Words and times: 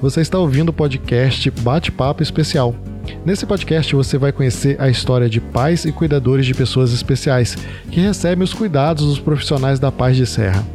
Você 0.00 0.22
está 0.22 0.38
ouvindo 0.38 0.70
o 0.70 0.72
podcast 0.72 1.50
Bate-Papo 1.50 2.22
Especial. 2.22 2.74
Nesse 3.22 3.44
podcast 3.44 3.94
você 3.94 4.16
vai 4.16 4.32
conhecer 4.32 4.80
a 4.80 4.88
história 4.88 5.28
de 5.28 5.42
pais 5.42 5.84
e 5.84 5.92
cuidadores 5.92 6.46
de 6.46 6.54
pessoas 6.54 6.90
especiais 6.90 7.54
que 7.90 8.00
recebem 8.00 8.42
os 8.42 8.54
cuidados 8.54 9.04
dos 9.04 9.18
profissionais 9.18 9.78
da 9.78 9.92
Paz 9.92 10.16
de 10.16 10.24
Serra. 10.24 10.66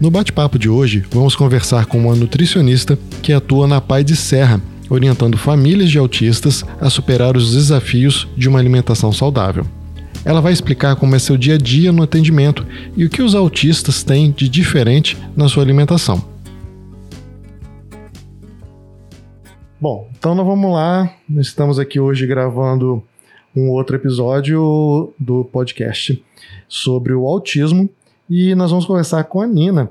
No 0.00 0.10
bate-papo 0.10 0.58
de 0.58 0.68
hoje, 0.68 1.04
vamos 1.12 1.36
conversar 1.36 1.86
com 1.86 1.98
uma 1.98 2.16
nutricionista 2.16 2.98
que 3.22 3.32
atua 3.32 3.68
na 3.68 3.80
Pai 3.80 4.02
de 4.02 4.16
Serra 4.16 4.60
orientando 4.88 5.36
famílias 5.36 5.90
de 5.90 5.98
autistas 5.98 6.64
a 6.80 6.88
superar 6.88 7.36
os 7.36 7.54
desafios 7.54 8.28
de 8.36 8.48
uma 8.48 8.58
alimentação 8.58 9.12
saudável. 9.12 9.64
Ela 10.24 10.40
vai 10.40 10.52
explicar 10.52 10.96
como 10.96 11.14
é 11.14 11.18
seu 11.18 11.36
dia 11.36 11.54
a 11.54 11.58
dia 11.58 11.92
no 11.92 12.02
atendimento 12.02 12.66
e 12.96 13.04
o 13.04 13.10
que 13.10 13.22
os 13.22 13.34
autistas 13.34 14.02
têm 14.02 14.30
de 14.30 14.48
diferente 14.48 15.16
na 15.36 15.48
sua 15.48 15.62
alimentação. 15.62 16.22
Bom, 19.80 20.08
então 20.18 20.34
nós 20.34 20.44
vamos 20.44 20.72
lá. 20.72 21.14
Estamos 21.36 21.78
aqui 21.78 22.00
hoje 22.00 22.26
gravando 22.26 23.02
um 23.54 23.70
outro 23.70 23.96
episódio 23.96 25.12
do 25.18 25.44
podcast 25.44 26.22
sobre 26.68 27.12
o 27.12 27.26
autismo 27.26 27.88
e 28.28 28.54
nós 28.54 28.70
vamos 28.70 28.86
conversar 28.86 29.24
com 29.24 29.40
a 29.40 29.46
Nina. 29.46 29.90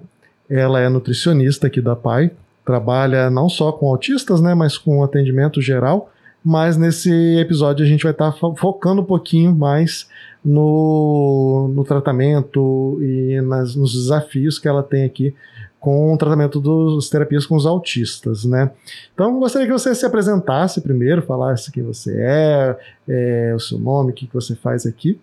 Ela 0.49 0.81
é 0.81 0.89
nutricionista 0.89 1.67
aqui 1.67 1.81
da 1.81 1.95
PAI 1.95 2.31
trabalha 2.67 3.29
não 3.29 3.47
só 3.47 3.71
com 3.71 3.87
autistas, 3.87 4.41
né, 4.41 4.53
mas 4.53 4.77
com 4.77 5.01
atendimento 5.01 5.61
geral. 5.61 6.11
Mas 6.43 6.77
nesse 6.77 7.09
episódio 7.39 7.85
a 7.85 7.87
gente 7.87 8.03
vai 8.03 8.11
estar 8.11 8.31
tá 8.31 8.37
focando 8.57 9.01
um 9.01 9.05
pouquinho 9.05 9.55
mais 9.55 10.07
no, 10.43 11.71
no 11.73 11.83
tratamento 11.85 12.99
e 13.01 13.41
nas, 13.41 13.75
nos 13.75 13.93
desafios 13.93 14.59
que 14.59 14.67
ela 14.67 14.83
tem 14.83 15.05
aqui 15.05 15.33
com 15.79 16.13
o 16.13 16.17
tratamento 16.17 16.59
das 16.59 17.09
terapias 17.09 17.45
com 17.45 17.55
os 17.55 17.65
autistas, 17.65 18.43
né? 18.43 18.71
Então, 19.13 19.39
gostaria 19.39 19.67
que 19.67 19.73
você 19.73 19.93
se 19.93 20.05
apresentasse 20.05 20.81
primeiro, 20.81 21.21
falasse 21.21 21.71
quem 21.71 21.83
você 21.83 22.15
é, 22.19 22.77
é 23.07 23.53
o 23.55 23.59
seu 23.59 23.79
nome, 23.79 24.11
o 24.11 24.13
que, 24.13 24.27
que 24.27 24.33
você 24.33 24.55
faz 24.55 24.85
aqui. 24.85 25.19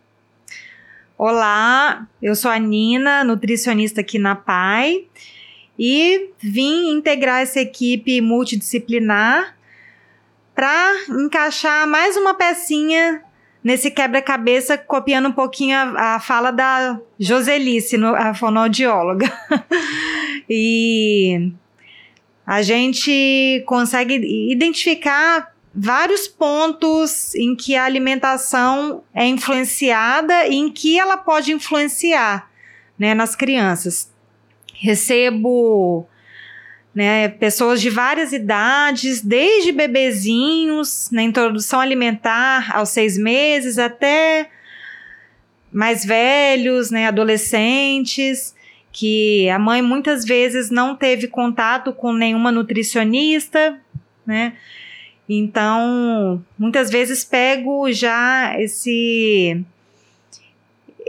Olá, 1.19 2.06
eu 2.22 2.34
sou 2.34 2.50
a 2.50 2.59
Nina, 2.59 3.25
nutricionista 3.25 4.00
aqui 4.00 4.19
na 4.19 4.34
PAI 4.34 5.06
e 5.79 6.31
vim 6.39 6.91
integrar 6.93 7.43
essa 7.43 7.61
equipe 7.61 8.21
multidisciplinar 8.21 9.57
para 10.55 10.95
encaixar 11.11 11.87
mais 11.87 12.17
uma 12.17 12.35
pecinha 12.35 13.23
nesse 13.62 13.91
quebra-cabeça, 13.91 14.77
copiando 14.79 15.29
um 15.29 15.33
pouquinho 15.33 15.77
a, 15.77 16.15
a 16.15 16.21
fala 16.21 16.51
da 16.51 17.01
Joselice, 17.19 17.97
no, 17.97 18.15
a 18.15 18.35
fonoaudióloga. 18.35 19.33
e 20.49 21.51
a 22.47 22.61
gente 22.61 23.65
consegue 23.67 24.15
identificar 24.53 25.53
vários 25.75 26.29
pontos 26.29 27.35
em 27.35 27.56
que 27.56 27.75
a 27.75 27.85
alimentação 27.85 29.03
é 29.12 29.27
influenciada 29.27 30.47
e 30.47 30.55
em 30.55 30.71
que 30.71 30.99
ela 30.99 31.17
pode 31.17 31.51
influenciar 31.51 32.49
né, 32.97 33.12
nas 33.12 33.35
crianças 33.35 34.14
recebo 34.75 36.07
né, 36.95 37.29
pessoas 37.29 37.81
de 37.81 37.91
várias 37.91 38.33
idades, 38.33 39.21
desde 39.21 39.73
bebezinhos 39.73 41.11
na 41.11 41.23
introdução 41.23 41.81
alimentar 41.81 42.75
aos 42.77 42.91
seis 42.91 43.19
meses 43.19 43.79
até 43.79 44.49
mais 45.73 46.05
velhos, 46.05 46.91
né, 46.91 47.09
adolescentes, 47.09 48.55
que 48.93 49.49
a 49.51 49.59
mãe 49.59 49.83
muitas 49.83 50.25
vezes 50.25 50.71
não 50.71 50.95
teve 50.95 51.27
contato 51.27 51.93
com 51.93 52.12
nenhuma 52.12 52.53
nutricionista, 52.53 53.77
né? 54.25 54.53
Então, 55.29 56.45
muitas 56.56 56.91
vezes 56.91 57.25
pego 57.25 57.91
já 57.91 58.55
esse 58.61 59.65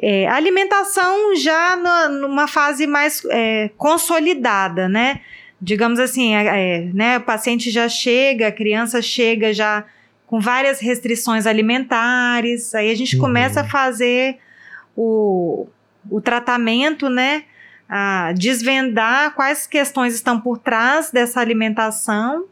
é, 0.02 0.28
a 0.28 0.36
alimentação 0.36 1.36
já 1.36 1.76
na, 1.76 2.10
numa 2.10 2.48
fase 2.48 2.86
mais 2.86 3.24
é, 3.30 3.70
consolidada, 3.78 4.90
né? 4.90 5.22
Digamos 5.62 6.00
assim, 6.00 6.36
é, 6.36 6.46
é, 6.46 6.82
né, 6.94 7.18
o 7.18 7.22
paciente 7.22 7.72
já 7.72 7.88
chega, 7.88 8.48
a 8.48 8.52
criança 8.52 9.02
chega 9.02 9.54
já 9.54 9.86
com 10.28 10.40
várias 10.40 10.80
restrições 10.80 11.46
alimentares, 11.48 12.76
aí 12.76 12.92
a 12.92 12.96
gente 12.96 13.16
uhum. 13.16 13.22
começa 13.22 13.62
a 13.62 13.64
fazer 13.64 14.38
o, 14.96 15.68
o 16.10 16.20
tratamento, 16.20 17.10
né? 17.10 17.44
A 17.88 18.34
desvendar 18.34 19.34
quais 19.36 19.68
questões 19.68 20.16
estão 20.16 20.42
por 20.42 20.58
trás 20.58 21.12
dessa 21.12 21.40
alimentação, 21.40 22.46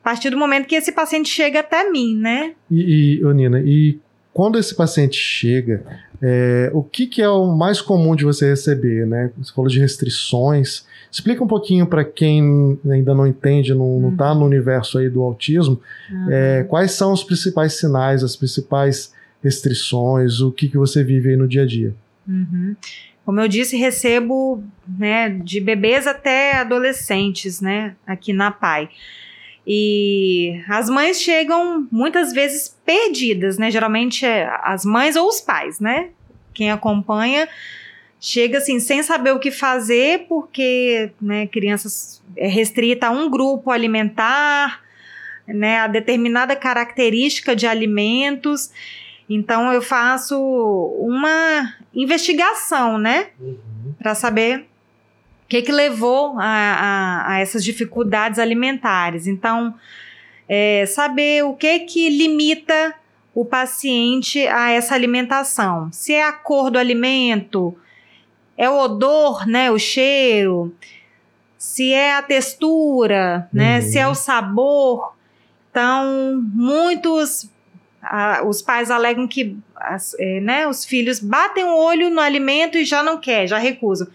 a 0.00 0.04
partir 0.04 0.30
do 0.30 0.38
momento 0.38 0.66
que 0.66 0.76
esse 0.76 0.92
paciente 0.92 1.28
chega 1.28 1.60
até 1.60 1.90
mim, 1.90 2.16
né? 2.16 2.54
E, 2.70 3.20
e 3.20 3.34
Nina, 3.34 3.60
e 3.60 3.98
quando 4.38 4.56
esse 4.56 4.72
paciente 4.72 5.16
chega, 5.16 5.82
é, 6.22 6.70
o 6.72 6.80
que, 6.80 7.08
que, 7.08 7.20
é 7.20 7.28
o 7.28 7.46
mais 7.56 7.80
comum 7.80 8.14
de 8.14 8.24
você 8.24 8.48
receber, 8.50 9.04
né? 9.04 9.32
Você 9.36 9.52
falou 9.52 9.68
de 9.68 9.80
restrições. 9.80 10.86
Explica 11.10 11.42
um 11.42 11.46
pouquinho 11.48 11.88
para 11.88 12.04
quem 12.04 12.78
ainda 12.88 13.16
não 13.16 13.26
entende, 13.26 13.74
não 13.74 14.10
está 14.12 14.32
uhum. 14.32 14.38
no 14.38 14.46
universo 14.46 14.96
aí 14.96 15.10
do 15.10 15.24
autismo, 15.24 15.80
uhum. 16.08 16.30
é, 16.30 16.62
quais 16.62 16.92
são 16.92 17.12
os 17.12 17.24
principais 17.24 17.80
sinais, 17.80 18.22
as 18.22 18.36
principais 18.36 19.12
restrições, 19.42 20.40
o 20.40 20.52
que, 20.52 20.68
que 20.68 20.78
você 20.78 21.02
vive 21.02 21.30
aí 21.30 21.36
no 21.36 21.48
dia 21.48 21.62
a 21.62 21.66
dia. 21.66 21.92
Uhum. 22.24 22.76
Como 23.24 23.40
eu 23.40 23.48
disse, 23.48 23.76
recebo 23.76 24.62
né, 24.86 25.30
de 25.30 25.60
bebês 25.60 26.06
até 26.06 26.58
adolescentes, 26.58 27.60
né, 27.60 27.96
aqui 28.06 28.32
na 28.32 28.52
PAI. 28.52 28.88
E 29.70 30.62
as 30.66 30.88
mães 30.88 31.20
chegam 31.20 31.86
muitas 31.92 32.32
vezes 32.32 32.74
perdidas, 32.86 33.58
né? 33.58 33.70
Geralmente 33.70 34.24
é 34.24 34.50
as 34.62 34.82
mães 34.82 35.14
ou 35.14 35.28
os 35.28 35.42
pais, 35.42 35.78
né? 35.78 36.08
Quem 36.54 36.70
acompanha 36.70 37.46
chega 38.18 38.56
assim 38.58 38.80
sem 38.80 39.02
saber 39.02 39.32
o 39.32 39.38
que 39.38 39.50
fazer 39.50 40.26
porque, 40.26 41.10
né, 41.20 41.46
crianças 41.46 42.22
é 42.34 42.48
restrita 42.48 43.08
a 43.08 43.10
um 43.10 43.28
grupo 43.30 43.70
alimentar, 43.70 44.80
né, 45.46 45.80
a 45.80 45.86
determinada 45.86 46.56
característica 46.56 47.54
de 47.54 47.66
alimentos. 47.66 48.72
Então 49.28 49.70
eu 49.70 49.82
faço 49.82 50.34
uma 50.98 51.74
investigação, 51.94 52.96
né, 52.96 53.28
uhum. 53.38 53.94
para 53.98 54.14
saber 54.14 54.66
que, 55.48 55.62
que 55.62 55.72
levou 55.72 56.38
a, 56.38 56.44
a, 56.44 57.32
a 57.32 57.38
essas 57.40 57.64
dificuldades 57.64 58.38
alimentares. 58.38 59.26
Então, 59.26 59.74
é, 60.48 60.84
saber 60.86 61.44
o 61.44 61.54
que 61.54 61.80
que 61.80 62.08
limita 62.10 62.94
o 63.34 63.44
paciente 63.44 64.46
a 64.46 64.70
essa 64.70 64.94
alimentação. 64.94 65.88
Se 65.92 66.12
é 66.12 66.24
a 66.24 66.32
cor 66.32 66.70
do 66.70 66.78
alimento, 66.78 67.76
é 68.56 68.68
o 68.68 68.76
odor, 68.78 69.46
né, 69.46 69.70
o 69.70 69.78
cheiro, 69.78 70.74
se 71.56 71.92
é 71.92 72.14
a 72.14 72.22
textura, 72.22 73.48
né, 73.52 73.76
Uhum. 73.76 73.82
se 73.82 73.98
é 73.98 74.08
o 74.08 74.14
sabor. 74.14 75.14
Então, 75.70 76.40
muitos 76.52 77.48
ah, 78.02 78.42
os 78.46 78.62
pais 78.62 78.90
alegam 78.90 79.26
que 79.26 79.56
as- 79.76 80.14
é, 80.18 80.40
né, 80.40 80.66
os 80.68 80.84
filhos 80.84 81.18
batem 81.20 81.64
o 81.64 81.76
olho 81.76 82.10
no 82.10 82.20
alimento 82.20 82.78
e 82.78 82.84
já 82.84 83.02
não 83.02 83.18
quer, 83.18 83.46
já 83.46 83.58
recusam. 83.58 84.06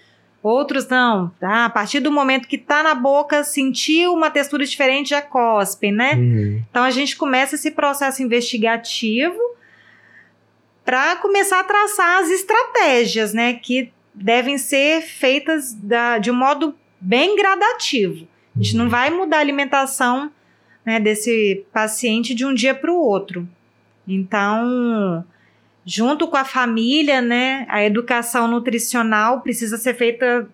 Outros 0.44 0.88
não, 0.90 1.30
tá? 1.40 1.63
A 1.66 1.69
partir 1.69 2.01
do 2.01 2.12
momento 2.12 2.50
que 2.50 2.57
tá 2.57 2.84
na 2.84 2.94
boca, 2.94 3.45
sentiu 3.45 4.13
uma 4.13 4.30
textura 4.30 4.66
diferente, 4.66 5.12
já 5.12 5.22
cospem, 5.22 5.90
né? 5.92 6.16
Uhum. 6.16 6.62
Então 6.69 6.84
a 6.84 6.92
gente 6.92 7.16
começa 7.16 7.56
esse 7.56 7.72
processo 7.72 8.22
investigativo 8.22 9.40
para 10.84 11.16
começar 11.16 11.62
a 11.62 11.63
traçar 11.63 12.22
as 12.22 12.30
estratégias, 12.30 13.34
né, 13.34 13.54
que 13.54 13.90
devem 14.13 14.57
ser 14.57 15.01
feitas 15.01 15.74
da- 15.74 16.18
de 16.18 16.30
um 16.30 16.36
modo 16.36 16.75
bem 17.00 17.38
gradativo. 17.38 18.28
A 18.54 18.62
gente 18.62 18.75
não 18.75 18.90
vai 18.90 19.10
mudar 19.10 19.38
a 19.38 19.40
alimentação 19.40 20.30
né, 20.86 21.00
desse 21.00 21.66
paciente 21.72 22.36
de 22.36 22.45
um 22.45 22.54
dia 22.54 22.75
para 22.75 22.92
o 22.92 22.98
outro. 22.98 23.48
Então, 24.06 25.24
junto 25.85 26.27
com 26.27 26.38
a 26.38 26.45
família, 26.45 27.21
né, 27.21 27.65
a 27.69 27.83
educação 27.83 28.47
nutricional 28.47 29.41
precisa 29.41 29.77
ser 29.77 29.94
feita 29.94 30.47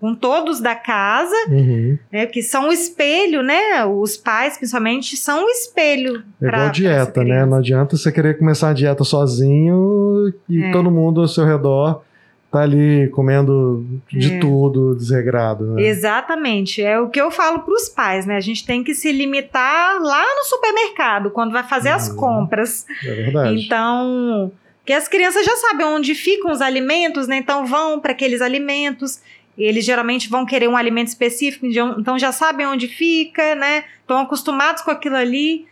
com 0.00 0.16
todos 0.16 0.58
da 0.60 0.74
casa 0.74 1.34
Uhum. 1.48 1.96
né, 2.12 2.26
que 2.26 2.42
são 2.42 2.68
o 2.68 2.72
espelho, 2.72 3.40
né? 3.40 3.84
Os 3.84 4.16
pais, 4.16 4.56
principalmente, 4.58 5.16
são 5.16 5.44
o 5.44 5.48
espelho. 5.48 6.24
É 6.40 6.48
pra- 6.48 6.48
igual 6.48 6.62
pra 6.64 6.68
dieta, 6.72 7.20
essa 7.20 7.24
né? 7.24 7.46
Não 7.46 7.58
adianta 7.58 7.96
você 7.96 8.10
querer 8.10 8.36
começar 8.36 8.70
a 8.70 8.72
dieta 8.72 9.04
sozinho 9.04 10.32
e 10.48 10.64
É. 10.64 10.72
todo 10.72 10.90
mundo 10.90 11.20
ao 11.20 11.28
seu 11.28 11.44
redor 11.44 12.02
tá 12.50 12.62
ali 12.62 13.08
comendo 13.10 13.86
de 14.10 14.34
É. 14.34 14.38
tudo 14.40 14.94
desregrado. 14.96 15.66
Né? 15.74 15.82
Exatamente. 15.86 16.82
É 16.82 16.98
o 17.00 17.08
que 17.08 17.20
eu 17.20 17.30
falo 17.30 17.60
para 17.60 17.72
os 17.72 17.88
pais, 17.88 18.26
né? 18.26 18.36
A 18.36 18.40
gente 18.40 18.66
tem 18.66 18.82
que 18.82 18.94
se 18.94 19.10
limitar 19.12 20.02
lá 20.02 20.22
no 20.36 20.44
supermercado, 20.44 21.30
quando 21.30 21.52
vai 21.52 21.62
fazer 21.62 21.90
as 21.90 22.08
Uhum. 22.10 22.16
compras. 22.16 22.84
É 23.04 23.14
verdade. 23.14 23.64
Então, 23.64 24.50
que 24.84 24.92
as 24.92 25.06
crianças 25.08 25.44
já 25.46 25.56
sabem 25.56 25.86
onde 25.86 26.14
ficam 26.14 26.50
os 26.50 26.60
alimentos, 26.60 27.26
né? 27.28 27.36
Então 27.36 27.64
vão 27.66 28.00
para 28.00 28.12
aqueles 28.12 28.40
alimentos. 28.40 29.20
Eles 29.56 29.84
geralmente 29.84 30.28
vão 30.28 30.44
querer 30.46 30.66
um 30.68 30.76
alimento 30.76 31.08
específico, 31.08 31.66
então- 31.66 31.96
então 32.00 32.18
já 32.18 32.32
sabem 32.32 32.66
onde 32.66 32.88
fica, 32.88 33.54
né? 33.54 33.84
Estão 34.00 34.18
acostumados 34.18 34.82
com 34.82 34.90
aquilo 34.90 35.16
ali. 35.16 35.66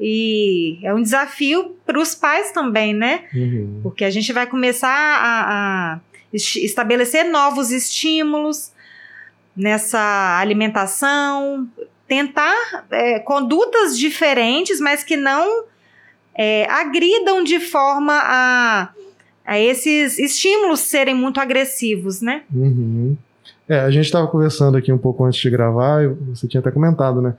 E 0.00 0.78
é 0.82 0.92
um 0.94 1.02
desafio 1.02 1.76
para 1.86 2.00
os 2.00 2.14
pais 2.14 2.50
também, 2.52 2.92
né? 2.94 3.24
Uhum. 3.34 3.80
Porque 3.82 4.04
a 4.04 4.10
gente 4.10 4.32
vai 4.32 4.46
começar 4.46 4.88
a, 4.90 5.94
a 5.94 6.00
es- 6.32 6.56
estabelecer 6.56 7.24
novos 7.24 7.70
estímulos 7.70 8.72
nessa 9.56 10.38
alimentação, 10.40 11.68
tentar 12.08 12.84
é, 12.90 13.18
condutas 13.20 13.96
diferentes, 13.98 14.80
mas 14.80 15.04
que 15.04 15.16
não 15.16 15.64
é, 16.34 16.66
agridam 16.70 17.42
de 17.44 17.60
forma 17.60 18.12
a, 18.14 18.90
a 19.44 19.58
esses 19.58 20.18
estímulos 20.18 20.80
serem 20.80 21.14
muito 21.14 21.38
agressivos, 21.38 22.20
né? 22.20 22.42
Uhum. 22.52 23.16
É, 23.68 23.80
a 23.80 23.90
gente 23.90 24.04
estava 24.04 24.26
conversando 24.26 24.76
aqui 24.76 24.92
um 24.92 24.98
pouco 24.98 25.24
antes 25.24 25.40
de 25.40 25.50
gravar, 25.50 26.08
você 26.28 26.46
tinha 26.46 26.60
até 26.60 26.70
comentado, 26.70 27.22
né? 27.22 27.34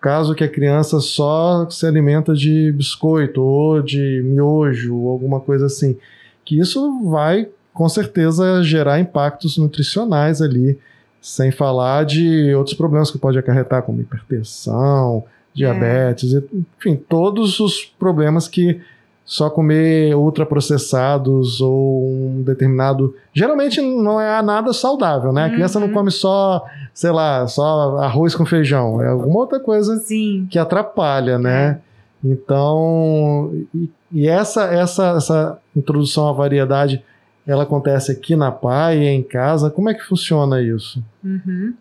Caso 0.00 0.34
que 0.34 0.44
a 0.44 0.48
criança 0.48 0.98
só 0.98 1.68
se 1.68 1.86
alimenta 1.86 2.34
de 2.34 2.72
biscoito 2.72 3.42
ou 3.42 3.82
de 3.82 4.22
miojo 4.24 4.96
ou 4.96 5.10
alguma 5.10 5.40
coisa 5.40 5.66
assim, 5.66 5.96
que 6.44 6.58
isso 6.58 7.00
vai 7.10 7.48
com 7.72 7.88
certeza 7.88 8.62
gerar 8.62 8.98
impactos 8.98 9.56
nutricionais 9.56 10.42
ali, 10.42 10.78
sem 11.20 11.50
falar 11.50 12.04
de 12.04 12.54
outros 12.54 12.76
problemas 12.76 13.10
que 13.10 13.18
pode 13.18 13.38
acarretar, 13.38 13.82
como 13.82 14.00
hipertensão, 14.00 15.24
diabetes, 15.54 16.32
e, 16.32 16.44
enfim, 16.78 16.96
todos 16.96 17.58
os 17.60 17.84
problemas 17.84 18.46
que 18.48 18.80
só 19.24 19.48
comer 19.48 20.14
ultraprocessados 20.16 21.60
ou 21.60 22.04
um 22.10 22.42
determinado. 22.42 23.14
Geralmente 23.32 23.80
não 23.80 24.20
é 24.20 24.42
nada 24.42 24.72
saudável, 24.72 25.32
né? 25.32 25.44
A 25.44 25.50
criança 25.50 25.78
não 25.78 25.86
Uhum. 25.86 25.92
come 25.94 26.10
só, 26.10 26.64
sei 26.92 27.12
lá, 27.12 27.46
só 27.46 27.96
arroz 27.98 28.34
com 28.34 28.44
feijão. 28.44 29.00
É 29.00 29.08
alguma 29.08 29.38
outra 29.38 29.60
coisa 29.60 29.96
Sim. 29.98 30.48
que 30.50 30.58
atrapalha, 30.58 31.38
né? 31.38 31.78
Então, 32.24 33.52
e, 33.74 33.88
e 34.12 34.28
essa, 34.28 34.64
essa, 34.64 35.10
essa 35.16 35.58
introdução 35.76 36.28
à 36.28 36.32
variedade, 36.32 37.02
ela 37.46 37.62
acontece 37.62 38.10
aqui 38.12 38.34
na 38.34 38.50
PAI, 38.50 39.06
em 39.06 39.22
casa. 39.22 39.70
Como 39.70 39.88
é 39.88 39.94
que 39.94 40.02
funciona 40.02 40.60
isso? 40.60 41.02
Uhum. 41.24 41.74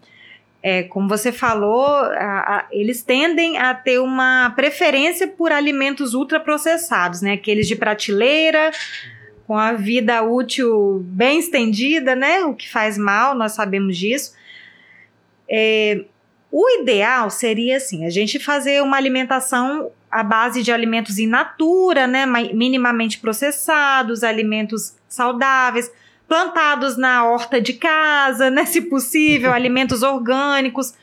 É, 0.62 0.84
como 0.84 1.08
você 1.08 1.32
falou, 1.32 1.86
a- 1.86 2.58
a- 2.58 2.66
eles 2.72 3.02
tendem 3.02 3.58
a 3.58 3.74
ter 3.74 4.00
uma 4.00 4.50
preferência 4.56 5.26
por 5.28 5.52
alimentos 5.54 6.14
ultraprocessados, 6.14 7.22
né? 7.22 7.34
Aqueles 7.34 7.66
de 7.68 7.76
prateleira, 7.78 8.72
com 9.48 9.58
a 9.58 9.72
vida 9.74 10.22
útil 10.22 11.02
bem 11.06 11.40
estendida, 11.40 12.14
né? 12.16 12.42
O 12.44 12.54
que 12.54 12.70
faz 12.70 12.98
mal, 12.98 13.34
nós 13.36 13.54
sabemos 13.54 13.98
disso. 13.98 14.34
É, 15.50 16.04
o 16.52 16.70
ideal 16.82 17.30
seria 17.30 17.78
assim, 17.78 18.06
a 18.06 18.10
gente 18.10 18.38
fazer 18.40 18.82
uma 18.84 18.98
alimentação 18.98 19.92
à 20.12 20.24
base 20.24 20.62
de 20.64 20.72
alimentos 20.72 21.18
in 21.20 21.28
natura, 21.28 22.06
né? 22.08 22.26
ma- 22.26 22.42
Minimamente 22.54 23.20
processados, 23.20 24.24
alimentos 24.24 24.96
saudáveis 25.08 25.92
plantados 26.30 26.96
na 26.96 27.26
horta 27.26 27.60
de 27.60 27.74
casa, 27.74 28.50
né, 28.50 28.66
se 28.66 28.82
possível, 28.82 29.52
alimentos 29.54 30.04
orgânicos, 30.04 30.94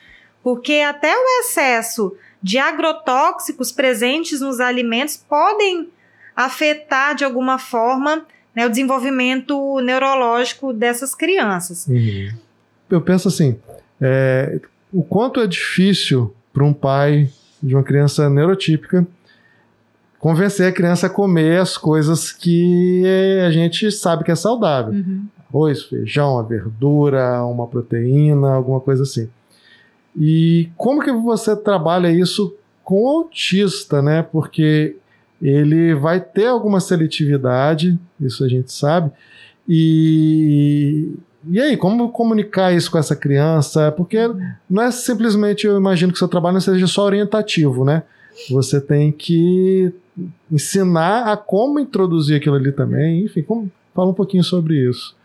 porque 0.43 0.75
até 0.75 1.12
o 1.12 1.40
excesso 1.40 2.17
de 2.43 2.58
agrotóxicos 2.58 3.73
presentes 3.73 4.40
nos 4.40 4.61
alimentos 4.61 5.17
podem 5.17 5.88
afetar 6.34 7.14
de 7.14 7.25
alguma 7.25 7.58
forma 7.58 8.25
né, 8.55 8.64
o 8.64 8.70
desenvolvimento 8.70 9.81
neurológico 9.81 10.72
dessas 10.72 11.15
crianças. 11.15 11.86
Eu 12.89 13.01
penso 13.01 13.29
assim: 13.29 13.58
é, 14.01 14.60
o 14.93 15.03
quanto 15.03 15.41
é 15.41 15.46
difícil 15.46 16.34
para 16.53 16.65
um 16.65 16.72
pai 16.72 17.29
de 17.62 17.74
uma 17.74 17.82
criança 17.82 18.31
neurotípica 18.31 19.06
convencer 20.19 20.69
a 20.69 20.73
criança 20.73 21.06
a 21.06 21.11
comer 21.11 21.61
as 21.61 21.77
coisas 21.77 22.32
que 22.32 23.03
a 23.46 23.51
gente 23.51 23.91
sabe 23.93 24.25
que 24.25 24.31
é 24.31 24.35
saudável. 24.35 24.94
Arroz, 25.49 25.85
feijão, 25.85 26.39
a 26.39 26.43
verdura, 26.43 27.44
uma 27.44 27.67
proteína, 27.67 28.55
alguma 28.55 28.81
coisa 28.81 29.03
assim. 29.03 29.29
E 30.19 30.70
como 30.77 31.03
que 31.03 31.13
você 31.13 31.55
trabalha 31.55 32.11
isso 32.11 32.55
com 32.82 33.03
o 33.03 33.08
autista, 33.08 34.01
né? 34.01 34.23
Porque 34.23 34.96
ele 35.41 35.94
vai 35.94 36.20
ter 36.20 36.46
alguma 36.46 36.81
seletividade, 36.81 37.99
isso 38.20 38.43
a 38.43 38.49
gente 38.49 38.73
sabe. 38.73 39.11
E, 39.69 41.13
e 41.49 41.61
aí, 41.61 41.77
como 41.77 42.11
comunicar 42.11 42.73
isso 42.73 42.91
com 42.91 42.99
essa 42.99 43.15
criança? 43.15 43.93
Porque 43.93 44.19
não 44.70 44.82
é 44.82 44.91
simplesmente, 44.91 45.67
eu 45.67 45.77
imagino 45.77 46.13
que 46.13 46.19
seu 46.19 46.29
trabalho 46.29 46.55
não 46.55 46.61
seja 46.61 46.87
só 46.87 47.05
orientativo, 47.05 47.85
né? 47.85 48.03
Você 48.51 48.81
tem 48.81 49.13
que 49.13 49.93
ensinar 50.51 51.31
a 51.31 51.37
como 51.37 51.79
introduzir 51.79 52.37
aquilo 52.37 52.56
ali 52.56 52.73
também. 52.73 53.25
Enfim, 53.25 53.43
como, 53.43 53.70
fala 53.94 54.11
um 54.11 54.15
pouquinho 54.15 54.44
sobre 54.44 54.89
isso. 54.89 55.17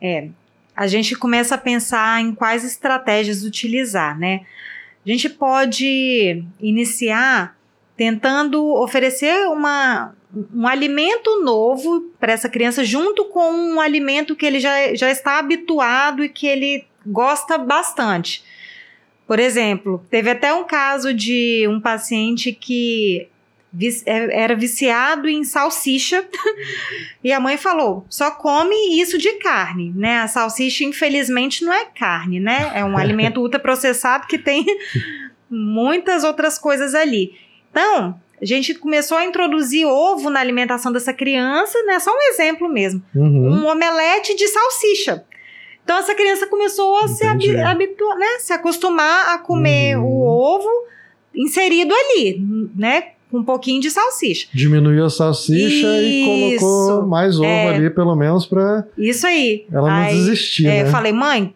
É, 0.00 0.28
a 0.74 0.86
gente 0.86 1.14
começa 1.14 1.54
a 1.54 1.58
pensar 1.58 2.20
em 2.20 2.34
quais 2.34 2.64
estratégias 2.64 3.44
utilizar, 3.44 4.18
né? 4.18 4.44
A 5.04 5.08
gente 5.08 5.28
pode 5.28 6.44
iniciar 6.60 7.56
tentando 7.96 8.64
oferecer 8.74 9.48
uma, 9.48 10.14
um 10.54 10.66
alimento 10.66 11.42
novo 11.42 12.10
para 12.18 12.32
essa 12.32 12.48
criança, 12.48 12.84
junto 12.84 13.26
com 13.26 13.52
um 13.52 13.80
alimento 13.80 14.34
que 14.34 14.46
ele 14.46 14.60
já, 14.60 14.94
já 14.94 15.10
está 15.10 15.38
habituado 15.38 16.24
e 16.24 16.28
que 16.28 16.46
ele 16.46 16.84
gosta 17.06 17.58
bastante. 17.58 18.42
Por 19.26 19.38
exemplo, 19.38 20.04
teve 20.10 20.30
até 20.30 20.52
um 20.52 20.64
caso 20.64 21.12
de 21.12 21.66
um 21.68 21.80
paciente 21.80 22.52
que 22.52 23.28
era 24.06 24.54
viciado 24.54 25.28
em 25.28 25.44
salsicha 25.44 26.24
e 27.24 27.32
a 27.32 27.40
mãe 27.40 27.56
falou: 27.56 28.04
só 28.08 28.30
come 28.30 29.00
isso 29.00 29.16
de 29.18 29.32
carne, 29.34 29.92
né? 29.96 30.18
A 30.18 30.28
salsicha, 30.28 30.84
infelizmente, 30.84 31.64
não 31.64 31.72
é 31.72 31.84
carne, 31.86 32.38
né? 32.38 32.70
É 32.74 32.84
um 32.84 32.96
alimento 32.98 33.40
ultraprocessado 33.40 34.26
que 34.26 34.38
tem 34.38 34.64
muitas 35.50 36.24
outras 36.24 36.58
coisas 36.58 36.94
ali. 36.94 37.34
Então, 37.70 38.20
a 38.40 38.44
gente 38.44 38.74
começou 38.74 39.16
a 39.16 39.24
introduzir 39.24 39.86
ovo 39.86 40.28
na 40.28 40.40
alimentação 40.40 40.92
dessa 40.92 41.12
criança, 41.12 41.80
né? 41.84 41.98
Só 41.98 42.10
um 42.12 42.20
exemplo 42.32 42.68
mesmo. 42.68 43.02
Uhum. 43.14 43.62
Um 43.62 43.66
omelete 43.66 44.34
de 44.36 44.46
salsicha. 44.48 45.24
Então, 45.84 45.96
essa 45.98 46.14
criança 46.14 46.46
começou 46.46 46.96
a 46.98 47.08
se, 47.08 47.24
Entendi. 47.26 47.50
habi- 47.56 47.84
habitua- 47.84 48.14
né? 48.16 48.26
se 48.38 48.52
acostumar 48.52 49.34
a 49.34 49.38
comer 49.38 49.96
Uhum. 49.98 50.04
o 50.04 50.22
ovo 50.26 50.68
inserido 51.34 51.92
ali, 51.94 52.40
né? 52.76 53.12
Com 53.32 53.38
um 53.38 53.44
pouquinho 53.44 53.80
de 53.80 53.90
salsicha. 53.90 54.46
Diminuiu 54.52 55.04
a 55.06 55.10
salsicha 55.10 55.86
e 56.00 56.52
Isso. 56.54 56.60
colocou 56.64 57.06
mais 57.08 57.36
ovo 57.36 57.46
É. 57.46 57.68
ali, 57.74 57.88
pelo 57.90 58.14
menos, 58.14 58.46
pra 58.46 58.84
Isso 58.96 59.26
aí. 59.26 59.66
ela 59.72 59.88
não 59.88 59.96
Aí, 60.06 60.14
desistir, 60.14 60.66
é, 60.66 60.82
né? 60.82 60.82
Eu 60.82 60.92
falei, 60.92 61.12
mãe, 61.12 61.54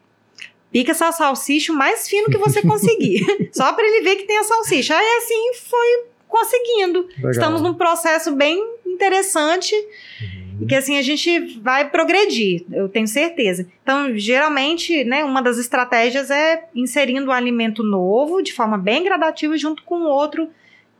pica 0.72 0.92
essa 0.92 1.12
salsicha 1.12 1.72
o 1.72 1.76
mais 1.76 2.08
fino 2.08 2.28
que 2.30 2.38
você 2.38 2.62
conseguir. 2.62 3.24
Só 3.52 3.72
para 3.74 3.86
ele 3.86 4.02
ver 4.02 4.16
que 4.16 4.24
tem 4.24 4.38
a 4.38 4.42
salsicha. 4.44 4.96
Aí 4.96 5.06
assim 5.18 5.52
foi 5.68 6.06
conseguindo. 6.26 7.06
Legal. 7.16 7.30
Estamos 7.30 7.60
num 7.60 7.74
processo 7.74 8.32
bem 8.34 8.58
interessante 8.86 9.74
Uhum. 9.74 10.62
e 10.62 10.66
que 10.66 10.74
assim 10.74 10.96
a 10.98 11.02
gente 11.02 11.60
vai 11.60 11.90
progredir, 11.90 12.64
eu 12.72 12.88
tenho 12.88 13.06
certeza. 13.06 13.66
Então, 13.82 14.16
geralmente, 14.16 15.04
né, 15.04 15.22
uma 15.24 15.42
das 15.42 15.58
estratégias 15.58 16.30
é 16.30 16.64
inserindo 16.74 17.28
um 17.30 17.32
alimento 17.32 17.82
novo 17.82 18.40
de 18.42 18.52
forma 18.54 18.78
bem 18.78 19.04
gradativa 19.04 19.56
junto 19.58 19.82
com 19.82 20.02
outro 20.04 20.48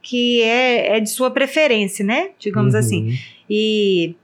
que 0.08 0.40
é, 0.42 0.98
é 0.98 1.00
de 1.00 1.10
sua 1.10 1.32
preferência, 1.32 2.04
né? 2.04 2.28
Digamos 2.38 2.74
Uhum. 2.74 2.78
assim. 2.80 3.18
E 3.50 4.14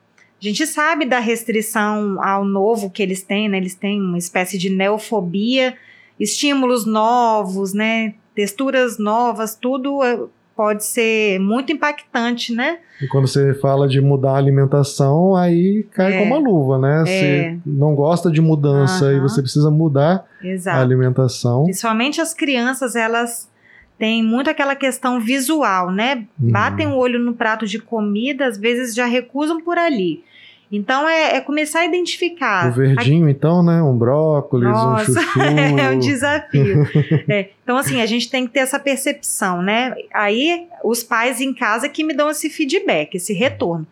a 0.41 0.45
gente 0.47 0.65
sabe 0.65 1.05
da 1.05 1.19
restrição 1.19 2.23
ao 2.23 2.45
novo 2.45 2.89
que 2.89 3.03
eles 3.03 3.25
têm, 3.25 3.49
né? 3.49 3.57
Eles 3.57 3.75
têm 3.75 4.01
uma 4.01 4.17
espécie 4.17 4.57
de 4.57 4.71
neofobia, 4.71 5.75
estímulos 6.21 6.87
novos, 6.87 7.75
né? 7.75 8.15
Texturas 8.33 8.97
novas, 8.97 9.57
tudo 9.57 10.05
é, 10.05 10.21
pode 10.55 10.85
ser 10.85 11.41
muito 11.41 11.73
impactante, 11.73 12.55
né? 12.55 12.79
E 13.03 13.09
quando 13.09 13.27
você 13.27 13.53
fala 13.55 13.89
de 13.89 14.01
mudar 14.01 14.35
a 14.35 14.37
alimentação, 14.37 15.35
aí 15.35 15.85
cai 15.91 16.13
É. 16.15 16.19
como 16.19 16.37
uma 16.37 16.49
luva, 16.49 16.79
né? 16.79 17.03
É. 17.03 17.05
Você 17.07 17.59
não 17.67 17.97
gosta 17.97 18.31
de 18.31 18.41
mudança 18.41 19.07
e 19.13 19.17
Aham. 19.17 19.23
você 19.29 19.43
precisa 19.43 19.69
mudar 19.69 20.25
a 20.41 20.47
Exato. 20.47 20.79
alimentação. 20.79 21.65
Principalmente 21.65 22.21
as 22.21 22.33
crianças, 22.33 22.95
elas 22.95 23.51
têm 23.99 24.23
muito 24.23 24.51
aquela 24.51 24.75
questão 24.75 25.21
visual, 25.21 25.91
né? 25.91 26.27
Uhum. 26.41 26.51
Batem 26.51 26.87
o 26.87 26.97
olho 26.97 27.19
no 27.19 27.35
prato 27.35 27.67
de 27.67 27.79
comida, 27.79 28.47
às 28.47 28.59
vezes 28.59 28.95
já 28.95 29.07
recusam 29.07 29.61
por 29.61 29.79
ali. 29.79 30.25
Então 30.73 31.07
é, 31.07 31.37
é 31.37 31.41
começar 31.41 31.81
a 31.81 31.85
identificar. 31.85 32.71
O 32.71 32.73
verdinho, 32.73 33.29
então, 33.29 33.63
né? 33.63 33.83
Um 33.83 33.95
brócolis, 33.95 34.71
Nossa, 34.71 35.11
um 35.21 35.23
chuchu. 35.23 35.41
É 35.41 35.91
um 35.91 35.99
desafio. 35.99 36.87
É, 37.29 37.51
então, 37.63 37.77
assim, 37.77 38.01
a 38.01 38.07
gente 38.07 38.31
tem 38.31 38.47
que 38.47 38.53
ter 38.53 38.61
essa 38.61 38.79
percepção, 38.79 39.63
né? 39.63 39.95
Aí, 40.13 40.67
os 40.83 41.05
pais 41.05 41.41
em 41.41 41.53
casa 41.55 41.89
que 41.89 42.03
me 42.03 42.15
dão 42.15 42.31
esse 42.31 42.49
feedback, 42.49 43.15
esse 43.15 43.33
retorno. 43.33 43.87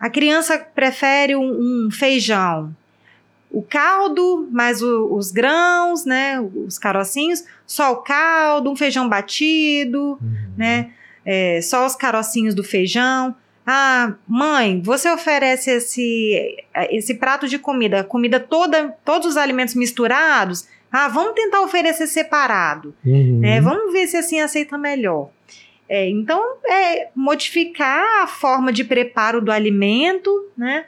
A 0.00 0.08
criança 0.08 0.58
prefere 0.58 1.36
um, 1.36 1.86
um 1.86 1.90
feijão, 1.90 2.74
o 3.50 3.62
caldo, 3.62 4.46
mais 4.50 4.82
o- 4.82 5.14
os 5.14 5.30
grãos, 5.30 6.04
né? 6.04 6.40
Os 6.40 6.78
carocinhos, 6.78 7.44
só 7.66 7.92
o 7.92 7.96
caldo, 7.96 8.70
um 8.70 8.76
feijão 8.76 9.08
batido, 9.08 10.18
Uhum. 10.20 10.52
né? 10.56 10.90
É, 11.24 11.60
só 11.62 11.86
os 11.86 11.94
carocinhos 11.94 12.54
do 12.54 12.62
feijão. 12.64 13.34
Ah, 13.66 14.14
mãe, 14.26 14.80
você 14.82 15.10
oferece 15.10 15.70
esse, 15.70 16.64
esse 16.90 17.14
prato 17.14 17.46
de 17.46 17.58
comida, 17.58 18.02
comida 18.02 18.40
toda, 18.40 18.96
todos 19.04 19.26
os 19.28 19.36
alimentos 19.36 19.74
misturados. 19.74 20.66
Ah, 20.90 21.06
vamos 21.08 21.34
tentar 21.34 21.60
oferecer 21.60 22.06
separado, 22.06 22.94
Uhum. 23.04 23.40
né? 23.40 23.60
Vamos 23.60 23.92
ver 23.92 24.06
se 24.06 24.16
assim 24.16 24.40
aceita 24.40 24.78
melhor. 24.78 25.28
É, 25.86 26.08
então, 26.08 26.42
é 26.66 27.08
modificar 27.14 28.22
a 28.22 28.26
forma 28.26 28.72
de 28.72 28.84
preparo 28.84 29.40
do 29.42 29.50
alimento, 29.52 30.30
né? 30.56 30.84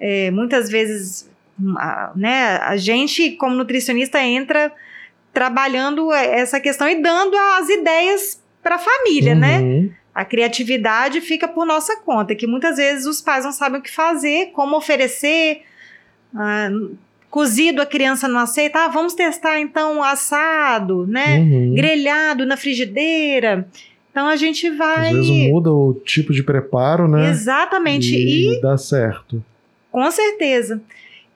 É, 0.00 0.30
muitas 0.30 0.70
vezes, 0.70 1.27
a, 1.76 2.12
né, 2.14 2.56
a 2.58 2.76
gente, 2.76 3.32
como 3.32 3.54
nutricionista, 3.54 4.22
entra 4.22 4.72
trabalhando 5.32 6.12
essa 6.12 6.60
questão 6.60 6.88
e 6.88 7.00
dando 7.02 7.36
as 7.58 7.68
ideias 7.68 8.42
para 8.62 8.76
a 8.76 8.78
família, 8.78 9.34
né? 9.34 9.60
Uhum. 9.60 9.90
A 10.14 10.24
criatividade 10.24 11.20
fica 11.20 11.46
por 11.46 11.64
nossa 11.64 11.96
conta, 12.00 12.34
que 12.34 12.46
muitas 12.46 12.76
vezes 12.76 13.06
os 13.06 13.20
pais 13.20 13.44
não 13.44 13.52
sabem 13.52 13.78
o 13.78 13.82
que 13.82 13.90
fazer, 13.90 14.50
como 14.52 14.76
oferecer. 14.76 15.62
ah, 16.34 16.70
cozido 17.30 17.82
a 17.82 17.86
criança 17.86 18.26
não 18.26 18.40
aceita, 18.40 18.80
ah, 18.80 18.88
vamos 18.88 19.14
testar 19.14 19.60
então 19.60 20.02
assado, 20.02 21.06
né? 21.06 21.38
Uhum. 21.38 21.74
Grelhado 21.74 22.46
na 22.46 22.56
frigideira. 22.56 23.68
Então 24.10 24.26
a 24.26 24.36
gente 24.36 24.70
vai. 24.70 25.08
Às 25.08 25.12
vezes 25.12 25.50
muda 25.50 25.72
o 25.72 25.94
tipo 26.04 26.32
de 26.32 26.42
preparo, 26.42 27.06
né? 27.06 27.30
Exatamente. 27.30 28.14
E, 28.14 28.56
E, 28.56 28.60
dá 28.60 28.76
certo. 28.76 29.44
com 29.92 30.10
certeza. 30.10 30.80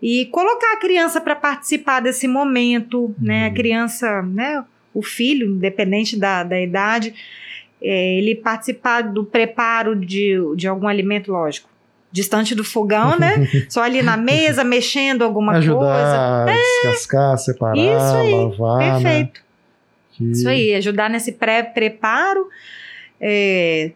E 0.03 0.27
colocar 0.27 0.73
a 0.73 0.81
criança 0.81 1.21
para 1.21 1.37
participar 1.37 2.01
desse 2.01 2.27
momento, 2.27 3.15
né? 3.21 3.45
A 3.45 3.49
Uhum. 3.49 3.55
criança, 3.55 4.23
né? 4.23 4.65
O 4.93 5.01
filho, 5.03 5.47
independente 5.47 6.19
da, 6.19 6.43
da 6.43 6.61
idade, 6.61 7.15
é, 7.81 8.19
ele 8.19 8.35
participar 8.35 9.03
do 9.03 9.25
preparo 9.25 9.95
de, 9.95 10.35
de 10.57 10.67
algum 10.67 10.89
alimento, 10.89 11.31
lógico, 11.31 11.69
distante 12.11 12.55
do 12.55 12.65
fogão, 12.65 13.17
né? 13.19 13.47
Só 13.71 13.83
ali 13.83 14.03
na 14.03 14.17
mesa, 14.17 14.65
mexendo 14.65 15.23
alguma 15.23 15.53
coisa. 15.53 15.71
Ajudar 15.73 16.49
a 16.49 16.53
descascar, 16.53 17.39
separar, 17.39 17.77
Isso 17.77 18.17
aí, 18.17 18.33
lavar, 18.33 19.01
né? 19.01 19.11
Perfeito. 19.13 19.41
Que- 20.13 20.31
Isso 20.33 20.49
aí, 20.49 20.75
ajudar 20.75 21.09
nesse 21.09 21.33
pré-preparo. 21.33 22.49
é, 23.21 23.93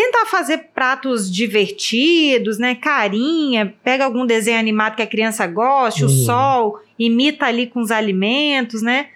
tentar 0.00 0.24
fazer 0.26 0.70
pratos 0.74 1.30
divertidos, 1.30 2.58
né? 2.58 2.74
Carinha, 2.74 3.74
pega 3.84 4.04
algum 4.04 4.24
desenho 4.24 4.58
animado 4.58 4.96
que 4.96 5.02
a 5.02 5.06
criança 5.06 5.46
goste, 5.46 6.04
o 6.04 6.08
Uhum. 6.08 6.24
sol, 6.24 6.80
imita 6.98 7.44
ali 7.46 7.66
com 7.66 7.80
os 7.80 7.90
alimentos, 7.90 8.80
né? 8.82 9.08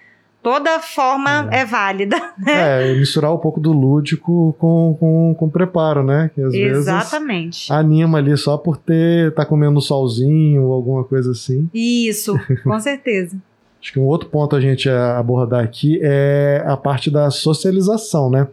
Toda 0.43 0.79
forma 0.79 1.49
é, 1.51 1.65
válida. 1.65 2.15
É, 2.47 2.93
e 2.93 2.99
misturar 2.99 3.33
um 3.33 3.37
pouco 3.37 3.59
do 3.59 3.71
lúdico 3.73 4.55
com, 4.59 4.95
com, 4.99 5.35
com 5.39 5.49
preparo, 5.49 6.03
né? 6.03 6.29
Que 6.35 6.41
às 6.41 6.53
Exatamente. 6.53 7.67
vezes 7.67 7.71
anima 7.71 8.19
ali 8.19 8.37
só 8.37 8.55
por 8.55 8.77
ter 8.77 9.33
tá 9.33 9.43
comendo 9.43 9.81
solzinho 9.81 10.65
ou 10.65 10.73
alguma 10.73 11.03
coisa 11.03 11.31
assim. 11.31 11.67
Isso, 11.73 12.39
com 12.63 12.79
certeza. 12.79 13.35
Acho 13.81 13.93
que 13.93 13.99
um 13.99 14.05
outro 14.05 14.29
ponto 14.29 14.55
a 14.55 14.61
gente 14.61 14.87
abordar 14.87 15.63
aqui 15.63 15.99
é 16.03 16.63
a 16.67 16.77
parte 16.77 17.09
da 17.09 17.31
socialização, 17.31 18.29
né? 18.29 18.47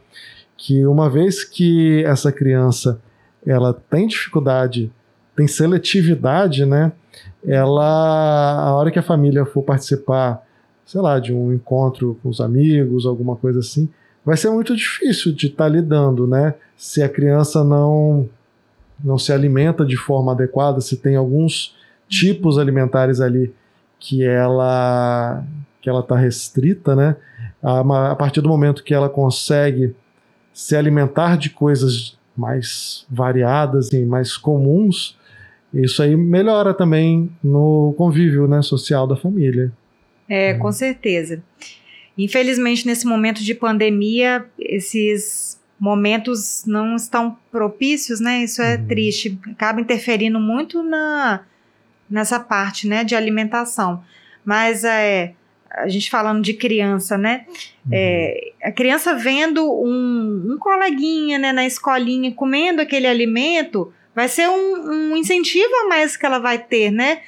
Que 0.65 0.87
uma 0.87 1.11
vez 1.11 1.43
que 1.43 2.05
essa 2.05 2.31
criança 2.31 3.01
ela 3.45 3.75
tem 3.75 4.07
dificuldade, 4.07 4.93
tem 5.35 5.49
seletividade, 5.49 6.65
né? 6.65 6.93
Ela, 7.45 8.61
a 8.61 8.73
hora 8.77 8.89
que 8.93 8.99
a 8.99 9.03
família 9.03 9.45
for 9.45 9.65
participar, 9.65 10.41
sei 10.87 11.01
lá, 11.01 11.19
de 11.19 11.35
um 11.35 11.53
encontro 11.53 12.17
com 12.23 12.29
os 12.29 12.41
amigos, 12.41 13.07
alguma 13.07 13.35
coisa 13.35 13.59
assim, 13.59 13.89
vai 14.25 14.37
ser 14.37 14.51
muito 14.51 14.77
difícil 14.77 15.33
de 15.33 15.49
estar 15.49 15.67
lidando, 15.67 16.29
né? 16.29 16.55
Se 16.77 17.03
a 17.03 17.09
criança 17.09 17.65
não 17.65 18.29
não 19.03 19.19
se 19.19 19.33
alimenta 19.33 19.85
de 19.85 19.97
forma 19.97 20.31
adequada, 20.31 20.81
se 20.81 20.97
tem 20.97 21.17
alguns 21.17 21.75
tipos 22.09 22.57
alimentares 22.57 23.21
ali 23.21 23.53
que 23.99 24.23
ela 24.23 25.43
que 25.81 25.91
ela 25.91 26.01
está 26.01 26.17
restrita, 26.17 26.95
né? 26.95 27.17
A, 27.61 28.13
a 28.13 28.15
partir 28.15 28.41
do 28.41 28.49
momento 28.49 28.85
que 28.85 28.95
ela 28.95 29.09
consegue 29.09 29.93
se 30.53 30.77
alimentar 30.77 31.37
de 31.37 31.51
coisas 31.51 32.19
mais 32.37 33.07
variadas 33.11 33.93
e 33.93 34.05
mais 34.05 34.37
comuns, 34.37 35.17
isso 35.73 36.03
aí 36.03 36.17
melhora 36.17 36.75
também 36.75 37.31
no 37.43 37.95
convívio 37.97 38.47
né, 38.47 38.61
social 38.63 39.07
da 39.07 39.17
família. 39.17 39.73
É, 40.29 40.55
com 40.55 40.71
certeza. 40.73 41.43
Infelizmente, 42.17 42.87
nesse 42.87 43.07
momento 43.07 43.43
de 43.43 43.55
pandemia, 43.55 44.45
esses 44.59 45.59
momentos 45.81 46.65
não 46.67 46.95
estão 46.95 47.37
propícios, 47.51 48.21
né? 48.21 48.45
Isso 48.45 48.63
é 48.63 48.77
Uhum. 48.77 48.87
triste. 48.87 49.39
Acaba 49.51 49.81
interferindo 49.81 50.39
muito 50.39 50.83
na, 50.83 51.41
nessa 52.09 52.39
parte, 52.39 52.87
né, 52.87 53.03
de 53.03 53.15
alimentação. 53.15 54.03
Mas 54.45 54.85
é, 54.85 55.35
a 55.75 55.89
gente 55.89 56.11
falando 56.11 56.43
de 56.43 56.55
criança, 56.55 57.17
né? 57.17 57.47
É, 57.91 58.53
a 58.63 58.71
criança 58.71 59.15
vendo 59.15 59.65
um, 59.65 60.53
um 60.53 60.59
coleguinha 60.59 61.39
né, 61.39 61.53
na 61.53 61.67
escolinha 61.67 62.33
comendo 62.33 62.81
aquele 62.83 63.07
alimento, 63.07 63.93
vai 64.15 64.29
ser 64.29 64.49
um, 64.49 65.13
um 65.13 65.17
incentivo 65.17 65.75
a 65.85 65.89
mais 65.89 66.17
que 66.17 66.27
ela 66.27 66.39
vai 66.39 66.59
ter, 66.59 66.91
né? 66.91 67.23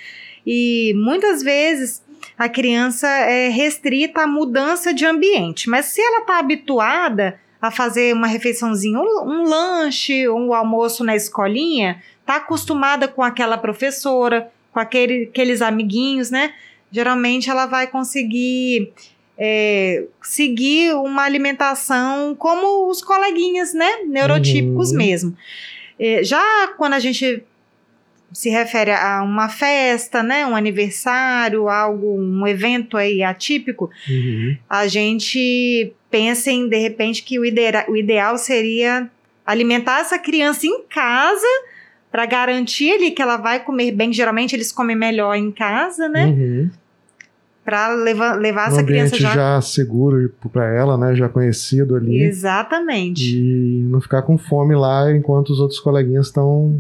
E 0.46 0.92
muitas 0.96 1.42
vezes 1.42 2.04
a 2.36 2.48
criança 2.48 3.08
é 3.08 3.48
restrita 3.48 4.22
à 4.22 4.26
mudança 4.26 4.92
de 4.92 5.06
ambiente, 5.06 5.68
mas 5.68 5.86
se 5.86 6.00
ela 6.00 6.20
está 6.20 6.38
habituada 6.38 7.40
a 7.60 7.70
fazer 7.70 8.12
uma 8.12 8.26
refeiçãozinha, 8.26 8.98
um, 8.98 9.22
um 9.26 9.44
lanche, 9.44 10.28
um 10.28 10.52
almoço 10.52 11.02
na 11.02 11.16
escolinha, 11.16 12.02
está 12.20 12.36
acostumada 12.36 13.08
com 13.08 13.22
aquela 13.22 13.56
professora, 13.56 14.52
com 14.70 14.78
aquele, 14.78 15.28
aqueles 15.30 15.62
amiguinhos, 15.62 16.30
né? 16.30 16.52
Geralmente 16.94 17.50
ela 17.50 17.66
vai 17.66 17.88
conseguir 17.88 18.92
é, 19.36 20.04
seguir 20.22 20.94
uma 20.94 21.22
alimentação 21.24 22.36
como 22.36 22.88
os 22.88 23.02
coleguinhas, 23.02 23.74
né? 23.74 24.02
Neurotípicos 24.06 24.92
Uhum. 24.92 24.96
mesmo. 24.98 25.36
É, 25.98 26.22
já 26.22 26.68
quando 26.76 26.92
a 26.92 27.00
gente 27.00 27.42
se 28.32 28.48
refere 28.48 28.92
a 28.92 29.22
uma 29.22 29.48
festa, 29.48 30.22
né, 30.22 30.44
um 30.46 30.54
aniversário, 30.56 31.68
algo, 31.68 32.16
um 32.16 32.46
evento 32.46 32.96
aí 32.96 33.22
atípico, 33.22 33.90
Uhum. 34.08 34.56
a 34.70 34.86
gente 34.88 35.92
pensa 36.10 36.50
em 36.52 36.68
de 36.68 36.76
repente 36.78 37.22
que 37.24 37.38
o, 37.38 37.44
idea- 37.44 37.86
o 37.88 37.96
ideal 37.96 38.36
seria 38.38 39.10
alimentar 39.46 40.00
essa 40.00 40.18
criança 40.18 40.64
em 40.66 40.82
casa 40.84 41.46
para 42.10 42.24
garantir 42.26 42.92
ali 42.92 43.10
que 43.10 43.20
ela 43.22 43.36
vai 43.36 43.58
comer 43.60 43.90
bem. 43.92 44.12
Geralmente 44.12 44.54
eles 44.54 44.70
comem 44.72 44.94
melhor 44.96 45.34
em 45.36 45.50
casa, 45.50 46.08
né? 46.08 46.26
Uhum. 46.26 46.70
Para 47.64 47.94
levar, 47.94 48.38
levar 48.38 48.68
Um 48.68 48.72
essa 48.74 48.84
criança 48.84 49.16
já. 49.16 49.34
já 49.34 49.60
seguro 49.62 50.30
para 50.52 50.66
ela, 50.74 50.98
né? 50.98 51.14
Já 51.14 51.28
conhecido 51.28 51.96
ali. 51.96 52.22
Exatamente. 52.22 53.36
E 53.38 53.82
não 53.88 54.00
ficar 54.00 54.22
com 54.22 54.36
fome 54.36 54.74
lá 54.74 55.10
enquanto 55.10 55.48
os 55.50 55.60
outros 55.60 55.80
coleguinhas 55.80 56.26
estão 56.26 56.76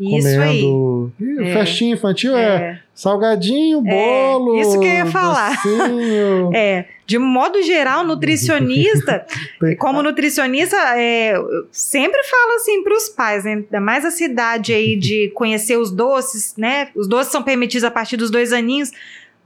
Isso 0.00 0.26
aí. 0.28 0.62
comendo. 0.62 1.12
Ih, 1.20 1.38
É. 1.42 1.52
Festinha 1.52 1.94
infantil 1.94 2.34
é, 2.36 2.42
É. 2.56 2.78
salgadinho, 2.94 3.82
bolo. 3.82 4.58
isso 4.58 4.80
que 4.80 4.86
eu 4.86 4.92
ia 4.92 5.06
falar. 5.06 5.50
docinho. 5.56 6.50
É, 6.56 6.86
de 7.06 7.18
modo 7.18 7.62
geral, 7.62 8.04
nutricionista, 8.04 9.26
como 9.78 10.02
nutricionista, 10.02 10.76
é, 10.96 11.36
eu 11.36 11.66
sempre 11.70 12.22
falo 12.24 12.52
assim 12.56 12.82
para 12.82 12.94
os 12.96 13.08
pais, 13.10 13.44
né? 13.44 13.52
ainda 13.54 13.80
mais 13.80 14.04
a 14.06 14.10
cidade 14.10 14.72
aí 14.72 14.96
de 14.96 15.30
conhecer 15.36 15.76
os 15.76 15.90
doces, 15.90 16.54
né? 16.56 16.88
Os 16.96 17.06
doces 17.06 17.30
são 17.32 17.42
permitidos 17.42 17.84
a 17.84 17.90
partir 17.90 18.16
dos 18.16 18.30
dois 18.30 18.52
aninhos, 18.52 18.90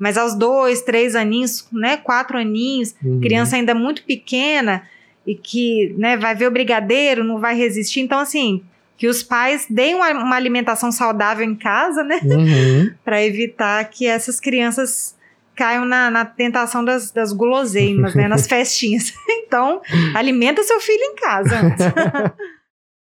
mas 0.02 0.18
aos 0.18 0.34
dois, 0.34 0.82
três 0.82 1.14
aninhos, 1.14 1.64
né? 1.72 1.96
Quatro 1.96 2.36
aninhos, 2.36 2.92
Uhum. 3.04 3.20
criança 3.20 3.54
ainda 3.54 3.72
muito 3.72 4.02
pequena 4.02 4.82
e 5.24 5.32
que, 5.32 5.94
né? 5.96 6.16
Vai 6.16 6.34
ver 6.34 6.48
o 6.48 6.50
brigadeiro, 6.50 7.22
não 7.22 7.38
vai 7.38 7.56
resistir. 7.56 8.00
Então, 8.00 8.18
assim, 8.18 8.64
que 8.98 9.06
os 9.06 9.22
pais 9.22 9.64
deem 9.70 9.94
uma, 9.94 10.10
uma 10.10 10.34
alimentação 10.34 10.90
saudável 10.90 11.46
em 11.46 11.54
casa, 11.54 12.02
né? 12.02 12.18
Uhum. 12.24 12.90
para 13.04 13.22
evitar 13.24 13.84
que 13.84 14.04
essas 14.04 14.40
crianças 14.40 15.14
caiam 15.54 15.84
na, 15.84 16.10
na 16.10 16.24
tentação 16.24 16.84
das, 16.84 17.12
das 17.12 17.32
guloseimas, 17.32 18.12
né, 18.16 18.26
nas 18.26 18.46
festinhas. 18.48 19.12
Então, 19.46 19.80
alimenta 20.16 20.64
seu 20.64 20.80
filho 20.80 21.04
em 21.04 21.14
casa. 21.14 22.34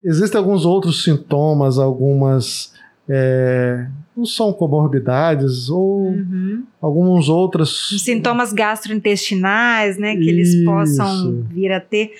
Existem 0.04 0.36
alguns 0.38 0.66
outros 0.66 1.02
sintomas, 1.02 1.78
algumas. 1.78 2.74
É, 3.08 3.86
não 4.16 4.24
são 4.24 4.52
comorbidades, 4.52 5.68
ou 5.68 6.08
Uhum. 6.12 6.64
alguns 6.80 7.28
outros. 7.28 7.90
Os 7.92 8.02
Sintomas 8.02 8.52
gastrointestinais, 8.52 9.98
né, 9.98 10.16
que 10.16 10.28
eles 10.28 10.48
Isso. 10.54 10.64
possam 10.64 11.42
vir 11.50 11.72
a 11.72 11.80
ter. 11.80 12.12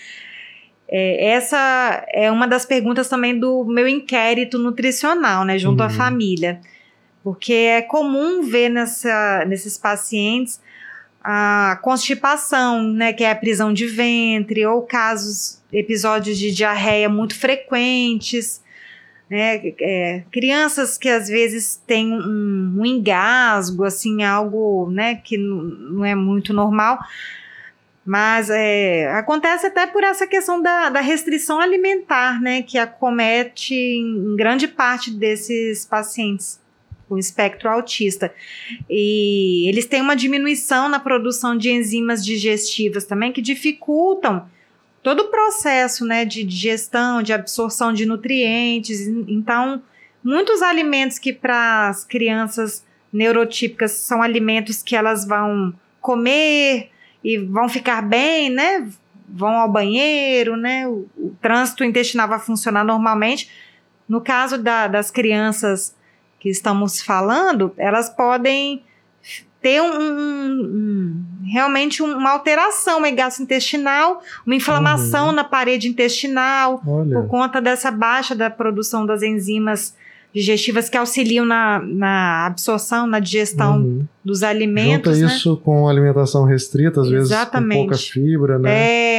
É, 0.89 1.29
essa 1.31 2.05
é 2.13 2.31
uma 2.31 2.47
das 2.47 2.65
perguntas 2.67 3.09
também 3.09 3.39
do 3.39 3.65
meu 3.65 3.89
inquérito 3.89 4.59
nutricional, 4.59 5.45
né, 5.45 5.59
junto 5.59 5.83
à 5.83 5.87
Uhum. 5.87 5.93
família. 5.93 6.61
Porque 7.23 7.55
é 7.55 7.81
comum 7.83 8.43
ver 8.43 8.69
nessa, 8.69 9.45
nesses 9.49 9.79
pacientes 9.79 10.61
a 11.27 11.79
constipação, 11.83 12.83
né, 12.83 13.15
que 13.15 13.25
é 13.25 13.31
a 13.31 13.35
prisão 13.35 13.73
de 13.73 13.87
ventre, 13.87 14.67
ou 14.67 14.83
casos, 14.83 15.59
episódios 15.73 16.37
de 16.39 16.51
diarreia 16.53 17.09
muito 17.09 17.35
frequentes, 17.35 18.63
né, 19.35 19.61
é, 19.81 20.23
crianças 20.31 20.97
que 20.97 21.09
às 21.09 21.27
vezes 21.27 21.83
têm 21.85 22.13
um, 22.13 22.77
um 22.79 22.87
engasgo, 22.87 23.83
assim, 23.83 24.23
algo, 24.23 24.89
né, 24.93 25.17
que 25.17 25.37
não 25.37 26.05
é 26.05 26.15
muito 26.15 26.53
normal, 26.53 27.01
mas 28.07 28.49
é, 28.49 29.11
acontece 29.11 29.67
até 29.67 29.89
por 29.89 30.05
essa 30.05 30.25
questão 30.25 30.63
da, 30.63 30.89
da 30.89 31.01
restrição 31.01 31.59
alimentar, 31.59 32.41
né, 32.41 32.63
que 32.63 32.79
acomete 32.79 33.75
em 33.75 34.37
grande 34.37 34.69
parte 34.69 35.11
desses 35.11 35.85
pacientes 35.85 36.61
com 37.09 37.19
espectro 37.19 37.69
autista. 37.69 38.33
E 38.89 39.69
eles 39.69 39.85
têm 39.85 40.01
uma 40.01 40.15
diminuição 40.15 40.89
na 40.89 41.01
produção 41.01 41.59
de 41.59 41.73
enzimas 41.73 42.25
digestivas 42.25 43.05
também, 43.05 43.33
que 43.33 43.43
dificultam 43.43 44.49
todo 45.05 45.21
o 45.21 45.29
processo 45.29 46.05
né, 46.05 46.25
de 46.25 46.43
digestão, 46.43 47.23
de 47.23 47.33
absorção 47.33 47.93
de 47.93 48.07
nutrientes. 48.07 49.07
Então, 49.29 49.83
muitos 50.25 50.63
alimentos 50.63 51.19
que 51.19 51.31
para 51.33 51.89
as 51.91 52.05
crianças 52.05 52.83
neurotípicas 53.13 53.93
são 53.93 54.23
alimentos 54.23 54.83
que 54.83 54.97
elas 54.97 55.27
vão 55.27 55.73
comer 56.01 56.91
e 57.23 57.37
vão 57.39 57.69
ficar 57.69 58.01
bem, 58.03 58.49
né? 58.49 58.89
Vão 59.29 59.51
ao 59.51 59.71
banheiro, 59.71 60.57
né? 60.57 60.89
O, 60.89 61.07
o 61.17 61.37
trânsito 61.41 61.85
intestinal 61.85 62.27
vai 62.27 62.39
funcionar 62.41 62.83
normalmente. 62.83 63.51
No 64.09 64.21
caso 64.23 64.57
da- 64.57 64.89
das 64.89 65.11
crianças 65.11 65.95
que 66.41 66.49
estamos 66.49 67.03
falando, 67.03 67.73
elas 67.77 68.09
podem 68.09 68.83
ter 69.65 69.81
um, 69.81 69.87
um- 69.89 71.25
realmente 71.51 72.03
uma 72.03 72.31
alteração 72.33 73.01
gastrointestinal, 73.15 74.21
uma 74.47 74.55
inflamação 74.55 75.29
Uhum. 75.29 75.33
na 75.33 75.43
parede 75.45 75.89
intestinal, 75.89 76.83
Olha. 76.87 77.15
por 77.21 77.27
conta 77.29 77.63
dessa 77.63 77.91
baixa 77.91 78.35
da 78.35 78.51
produção 78.51 79.07
das 79.07 79.23
enzimas 79.23 79.97
digestivas 80.35 80.89
que 80.91 80.97
auxiliam 80.99 81.45
na, 81.47 81.81
na 81.81 82.45
absorção, 82.47 83.07
na 83.07 83.21
digestão 83.21 83.77
Uhum. 83.79 84.07
dos 84.25 84.41
Junta 84.41 84.51
alimentos, 84.51 85.19
né? 85.21 85.27
isso 85.27 85.57
com 85.59 85.89
alimentação 85.89 86.45
restrita, 86.45 87.01
às 87.01 87.09
vezes 87.09 87.29
com 87.29 87.35
Exatamente. 87.35 87.79
pouca 87.79 87.97
fibra, 87.97 88.59
né? 88.59 88.71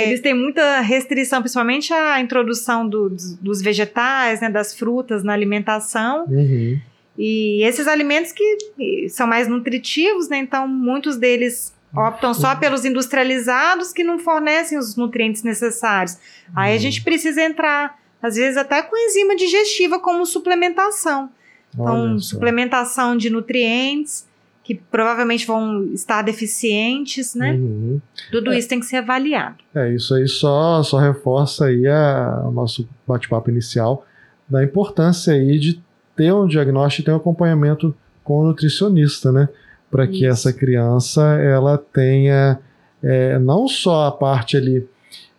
É, 0.03 0.07
eles 0.09 0.19
têm 0.21 0.33
muita 0.35 0.81
restrição, 0.81 1.39
principalmente 1.41 1.91
a 1.93 2.19
introdução 2.19 2.87
do- 2.87 3.09
dos, 3.09 3.33
dos 3.37 3.61
vegetais, 3.61 4.41
né, 4.41 4.49
das 4.49 4.75
frutas 4.77 5.23
na 5.23 5.31
alimentação. 5.33 6.25
Uhum. 6.27 6.77
E 7.17 7.63
esses 7.63 7.87
alimentos 7.87 8.31
que 8.31 9.07
são 9.09 9.25
mais 9.27 9.47
nutritivos, 9.47 10.27
né? 10.29 10.37
Então, 10.37 10.67
muitos 10.67 11.15
deles 11.17 11.73
optam 11.95 12.33
só 12.33 12.55
pelos 12.55 12.83
industrializados 12.83 13.93
que 13.93 14.03
não 14.03 14.19
fornecem 14.19 14.77
os 14.77 14.97
nutrientes 14.97 15.43
necessários. 15.43 16.17
Aí 16.55 16.71
a 16.71 16.73
Uhum. 16.75 16.79
gente 16.81 17.01
precisa 17.03 17.41
entrar, 17.41 17.97
às 18.21 18.35
vezes, 18.35 18.57
até 18.57 18.81
com 18.81 18.97
enzima 18.97 19.35
digestiva 19.35 19.97
como 19.99 20.25
suplementação. 20.25 21.29
Então, 21.73 22.19
suplementação 22.19 23.15
de 23.17 23.29
nutrientes 23.29 24.27
que 24.63 24.73
provavelmente 24.75 25.45
vão 25.45 25.85
estar 25.93 26.21
deficientes, 26.21 27.35
né? 27.35 27.51
Uhum. 27.51 28.01
Tudo 28.31 28.51
isso 28.53 28.67
tem 28.67 28.79
que 28.79 28.85
ser 28.87 28.97
avaliado. 28.97 29.57
É, 29.75 29.93
isso 29.93 30.13
aí 30.15 30.27
só, 30.27 30.81
só 30.83 30.97
reforça 30.97 31.65
aí 31.65 31.85
a- 31.87 32.43
o 32.45 32.51
nosso 32.51 32.87
bate-papo 33.07 33.49
inicial 33.51 34.05
da 34.49 34.63
importância 34.63 35.33
aí 35.33 35.59
de 35.59 35.79
ter 36.15 36.33
um 36.33 36.47
diagnóstico 36.47 37.01
e 37.01 37.05
ter 37.05 37.11
um 37.11 37.17
acompanhamento 37.17 37.93
com 38.23 38.39
o 38.39 38.45
nutricionista, 38.47 39.31
né? 39.31 39.49
Para 39.91 40.07
que 40.07 40.25
essa 40.25 40.51
criança 40.51 41.21
ela 41.35 41.77
tenha 41.77 42.59
é, 43.03 43.37
não 43.39 43.67
só 43.67 44.07
a 44.07 44.11
parte 44.11 44.57
ali 44.57 44.85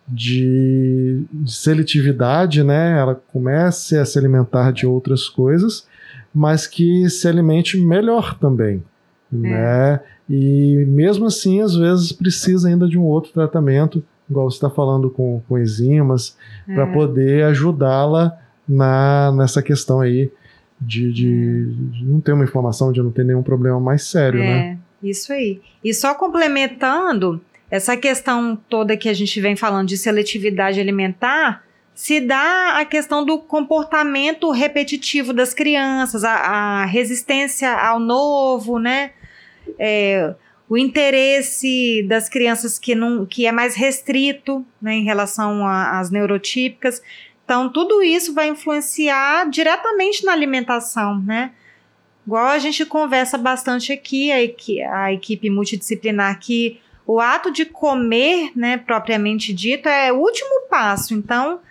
de, 0.07 1.23
de 1.31 1.51
seletividade, 1.51 2.63
né? 2.63 2.97
Ela 2.97 3.15
comece 3.15 3.97
a 3.97 4.05
se 4.05 4.17
alimentar 4.17 4.71
de 4.71 4.85
outras 4.87 5.27
coisas, 5.27 5.85
mas 6.33 6.65
que 6.65 7.09
se 7.09 7.27
alimente 7.27 7.77
melhor 7.77 8.37
também, 8.39 8.83
né? 9.31 9.99
E 10.29 10.85
mesmo 10.87 11.25
assim, 11.25 11.61
às 11.61 11.75
vezes 11.75 12.11
precisa 12.11 12.67
ainda 12.69 12.87
de 12.87 12.97
um 12.97 13.03
outro 13.03 13.31
tratamento, 13.31 14.03
igual 14.29 14.49
você 14.49 14.57
está 14.57 14.69
falando 14.69 15.09
com, 15.09 15.41
com 15.47 15.57
enzimas, 15.57 16.35
para 16.65 16.83
É. 16.83 16.93
poder 16.93 17.43
ajudá-la 17.45 18.37
na, 18.67 19.31
nessa 19.33 19.61
questão 19.61 20.01
aí 20.01 20.29
de, 20.79 21.11
de- 21.11 22.03
não 22.03 22.21
ter 22.21 22.33
uma 22.33 22.43
inflamação, 22.43 22.91
de 22.91 23.01
não 23.01 23.11
ter 23.11 23.23
nenhum 23.25 23.43
problema 23.43 23.79
mais 23.79 24.03
sério, 24.03 24.39
né? 24.39 24.77
É, 25.03 25.07
isso 25.07 25.33
aí. 25.33 25.59
E 25.83 25.93
só 25.93 26.13
complementando, 26.13 27.41
essa 27.69 27.97
questão 27.97 28.55
toda 28.69 28.95
que 28.95 29.09
a 29.09 29.13
gente 29.13 29.39
vem 29.41 29.55
falando 29.55 29.87
de 29.87 29.97
seletividade 29.97 30.79
alimentar, 30.79 31.63
se 31.93 32.21
dá 32.21 32.77
a 32.79 32.85
questão 32.85 33.25
do 33.25 33.39
comportamento 33.39 34.51
repetitivo 34.51 35.33
das 35.33 35.53
crianças, 35.53 36.23
a, 36.23 36.33
a 36.33 36.85
resistência 36.85 37.71
ao 37.73 37.99
novo, 37.99 38.77
né? 38.77 39.11
É, 39.79 40.33
o 40.69 40.77
interesse 40.77 42.03
das 42.07 42.27
crianças 42.29 42.77
que, 42.77 42.93
não, 42.93 43.25
que 43.25 43.45
é 43.45 43.51
mais 43.51 43.73
restrito 43.75 44.65
né, 44.81 44.95
em 44.95 45.03
relação 45.03 45.65
às 45.65 46.09
neurotípicas. 46.11 47.01
Então, 47.47 47.69
tudo 47.71 48.03
isso 48.03 48.33
vai 48.33 48.49
influenciar 48.49 49.49
diretamente 49.49 50.25
na 50.25 50.33
alimentação, 50.33 51.17
né? 51.21 51.53
Igual 52.25 52.47
a 52.47 52.59
gente 52.59 52.85
conversa 52.85 53.37
bastante 53.37 53.93
aqui, 53.93 54.29
a, 54.33 54.43
equi- 54.43 54.81
a 54.81 55.13
equipe 55.13 55.49
multidisciplinar, 55.49 56.37
que 56.41 56.81
o 57.05 57.21
ato 57.21 57.49
de 57.49 57.63
comer, 57.63 58.51
né, 58.53 58.75
propriamente 58.75 59.53
dito, 59.53 59.87
é 59.87 60.11
o 60.11 60.17
último 60.17 60.67
passo. 60.69 61.13
Então, 61.13 61.61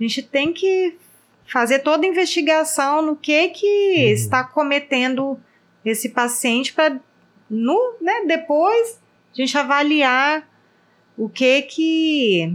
a 0.00 0.02
gente 0.02 0.20
tem 0.20 0.52
que 0.52 0.96
fazer 1.46 1.78
toda 1.78 2.04
a 2.04 2.08
investigação 2.08 3.00
no 3.00 3.14
que 3.14 3.50
que 3.50 3.66
Uhum. 3.98 4.12
está 4.12 4.42
cometendo 4.42 5.38
esse 5.84 6.08
paciente 6.08 6.72
para, 6.72 6.98
no, 7.48 7.94
né, 8.00 8.24
depois 8.26 9.00
a 9.32 9.36
gente 9.40 9.56
avaliar 9.56 10.44
o 11.16 11.28
que 11.28 11.62
que 11.62 12.52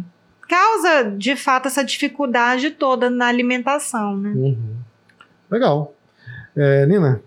causa 0.48 1.12
de 1.12 1.36
fato 1.36 1.68
essa 1.68 1.84
dificuldade 1.84 2.72
toda 2.72 3.10
na 3.10 3.28
alimentação, 3.28 4.18
né? 4.18 4.30
Uhum. 4.36 4.76
Legal. 5.50 5.94
É, 6.56 6.86
Nina, 6.86 7.22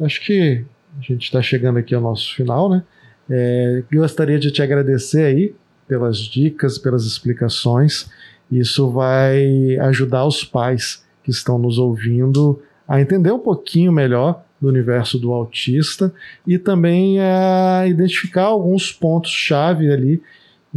acho 0.00 0.24
que 0.24 0.64
a 0.98 1.02
gente 1.02 1.24
está 1.24 1.42
chegando 1.42 1.78
aqui 1.78 1.94
ao 1.94 2.00
nosso 2.00 2.34
final, 2.34 2.68
né? 2.68 2.82
É, 3.30 3.82
gostaria 3.92 4.38
de 4.38 4.50
te 4.50 4.62
agradecer 4.62 5.24
aí 5.24 5.54
pelas 5.86 6.18
dicas, 6.18 6.78
pelas 6.78 7.04
explicações. 7.04 8.10
Isso 8.50 8.90
vai 8.90 9.76
ajudar 9.80 10.24
os 10.24 10.44
pais 10.44 11.04
que 11.22 11.30
estão 11.30 11.58
nos 11.58 11.78
ouvindo 11.78 12.62
a 12.86 13.00
entender 13.00 13.32
um 13.32 13.38
pouquinho 13.38 13.92
melhor 13.92 14.42
do 14.60 14.68
universo 14.68 15.18
do 15.18 15.32
autista 15.32 16.12
e 16.46 16.58
também 16.58 17.20
a 17.20 17.84
identificar 17.86 18.44
alguns 18.44 18.90
pontos-chave 18.90 19.92
ali 19.92 20.22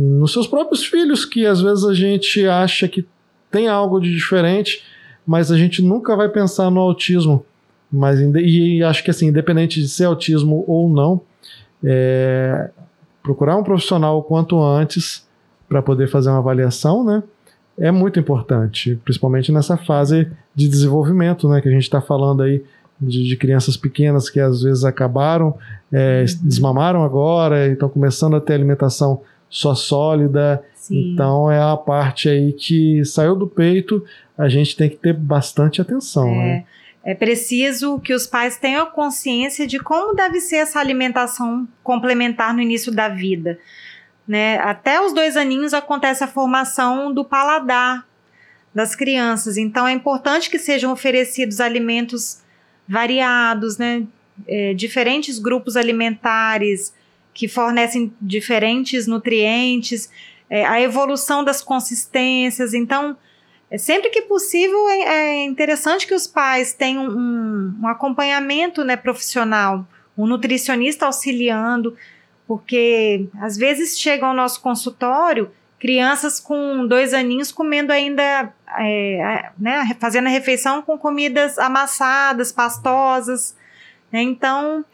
nos 0.01 0.33
seus 0.33 0.47
próprios 0.47 0.83
filhos, 0.83 1.25
que 1.25 1.45
às 1.45 1.61
vezes 1.61 1.83
a 1.83 1.93
gente 1.93 2.45
acha 2.47 2.87
que 2.87 3.05
tem 3.51 3.67
algo 3.67 3.99
de 3.99 4.11
diferente, 4.11 4.83
mas 5.25 5.51
a 5.51 5.57
gente 5.57 5.81
nunca 5.81 6.15
vai 6.15 6.29
pensar 6.29 6.71
no 6.71 6.79
autismo. 6.79 7.45
Mas, 7.91 8.19
e 8.19 8.81
acho 8.83 9.03
que 9.03 9.11
assim, 9.11 9.27
independente 9.27 9.79
de 9.81 9.87
ser 9.87 10.05
autismo 10.05 10.63
ou 10.67 10.89
não, 10.89 11.21
é, 11.83 12.69
procurar 13.21 13.57
um 13.57 13.63
profissional 13.63 14.17
o 14.17 14.23
quanto 14.23 14.61
antes 14.61 15.27
para 15.67 15.81
poder 15.81 16.07
fazer 16.07 16.29
uma 16.29 16.39
avaliação, 16.39 17.03
né? 17.03 17.21
É 17.77 17.91
muito 17.91 18.19
importante, 18.19 18.99
principalmente 19.03 19.51
nessa 19.51 19.77
fase 19.77 20.29
de 20.55 20.67
desenvolvimento, 20.67 21.47
né? 21.47 21.61
Que 21.61 21.69
a 21.69 21.71
gente 21.71 21.83
está 21.83 22.01
falando 22.01 22.43
aí 22.43 22.63
de, 22.99 23.27
de, 23.27 23.35
crianças 23.35 23.75
pequenas 23.75 24.29
que 24.29 24.39
às 24.39 24.61
vezes 24.61 24.83
acabaram, 24.83 25.57
é, 25.91 26.21
uhum. 26.21 26.47
desmamaram 26.47 27.03
agora 27.03 27.67
e 27.67 27.73
estão 27.73 27.89
começando 27.89 28.35
a 28.35 28.41
ter 28.41 28.53
alimentação 28.53 29.21
só 29.51 29.75
sólida. 29.75 30.63
Sim. 30.73 31.11
Então 31.11 31.51
é 31.51 31.61
a 31.61 31.77
parte 31.77 32.29
aí 32.29 32.53
que 32.53 33.03
saiu 33.05 33.35
do 33.35 33.45
peito, 33.45 34.03
a 34.35 34.49
gente 34.49 34.75
tem 34.75 34.89
que 34.89 34.95
ter 34.95 35.13
bastante 35.13 35.81
atenção. 35.81 36.29
É. 36.29 36.35
Né? 36.35 36.65
É 37.03 37.13
preciso 37.13 37.99
que 37.99 38.13
os 38.13 38.25
pais 38.25 38.57
tenham 38.57 38.85
consciência 38.87 39.67
de 39.67 39.79
como 39.79 40.15
deve 40.15 40.39
ser 40.39 40.57
essa 40.57 40.79
alimentação 40.79 41.67
complementar 41.83 42.53
no 42.53 42.61
início 42.61 42.91
da 42.91 43.09
vida. 43.09 43.59
Né? 44.27 44.57
Até 44.59 45.01
os 45.01 45.11
dois 45.13 45.35
aninhos 45.35 45.73
acontece 45.73 46.23
a 46.23 46.27
formação 46.27 47.13
do 47.13 47.25
paladar 47.25 48.07
das 48.73 48.95
crianças, 48.95 49.57
então 49.57 49.85
é 49.85 49.91
importante 49.91 50.49
que 50.49 50.57
sejam 50.57 50.93
oferecidos 50.93 51.59
alimentos 51.59 52.41
variados, 52.87 53.77
né? 53.77 54.03
É, 54.47 54.73
diferentes 54.73 55.37
grupos 55.37 55.75
alimentares 55.75 56.93
que 57.33 57.47
fornecem 57.47 58.13
diferentes 58.21 59.07
nutrientes, 59.07 60.09
é, 60.49 60.65
a 60.65 60.81
evolução 60.81 61.43
das 61.43 61.61
consistências. 61.61 62.73
Então, 62.73 63.17
é, 63.69 63.77
sempre 63.77 64.09
que 64.09 64.23
possível, 64.23 64.89
é, 64.89 64.99
é 64.99 65.43
interessante 65.45 66.05
que 66.05 66.13
os 66.13 66.27
pais 66.27 66.73
tenham 66.73 67.07
um, 67.07 67.79
um 67.81 67.87
acompanhamento 67.87 68.83
né, 68.83 68.97
profissional, 68.97 69.87
um 70.17 70.27
nutricionista 70.27 71.05
auxiliando, 71.05 71.95
porque 72.45 73.27
às 73.39 73.55
vezes 73.55 73.97
chegam 73.97 74.29
ao 74.29 74.35
nosso 74.35 74.61
consultório 74.61 75.49
crianças 75.81 76.39
com 76.39 76.85
dois 76.85 77.11
aninhos 77.11 77.51
comendo 77.51 77.91
ainda, 77.91 78.53
é, 78.77 79.49
né, 79.57 79.97
fazendo 79.99 80.27
a 80.27 80.29
refeição 80.29 80.79
com 80.79 80.95
comidas 80.95 81.57
amassadas, 81.57 82.51
pastosas. 82.51 83.57
Né? 84.11 84.21
Então, 84.21 84.85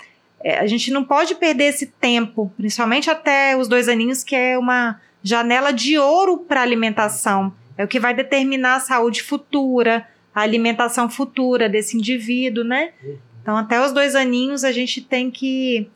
é, 0.44 0.60
a 0.60 0.68
gente 0.68 0.92
não 0.92 1.04
pode 1.04 1.36
perder 1.36 1.66
esse 1.66 1.88
tempo, 1.88 2.52
principalmente 2.58 3.10
até 3.10 3.58
os 3.58 3.68
dois 3.68 3.88
aninhos, 3.88 4.24
que 4.24 4.36
é 4.36 4.58
uma 4.58 5.00
janela 5.24 5.72
de 5.72 5.98
ouro 5.98 6.40
para 6.40 6.62
alimentação. 6.62 7.54
É 7.78 7.84
o 7.84 7.88
que 7.88 8.00
vai 8.00 8.14
determinar 8.14 8.76
a 8.76 8.80
saúde 8.80 9.24
futura, 9.24 10.08
a 10.34 10.42
alimentação 10.42 11.10
futura 11.10 11.68
desse 11.68 11.98
indivíduo, 11.98 12.64
né? 12.64 12.94
Então, 13.42 13.58
até 13.58 13.84
os 13.84 13.92
dois 13.92 14.16
aninhos, 14.16 14.64
a 14.64 14.72
gente 14.72 15.02
tem 15.02 15.32
que. 15.32 15.90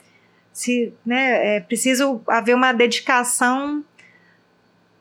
Se, 0.54 0.93
né, 1.06 1.58
é 1.58 1.60
preciso 1.62 2.21
haver 2.27 2.56
uma 2.56 2.73
dedicação 2.73 3.84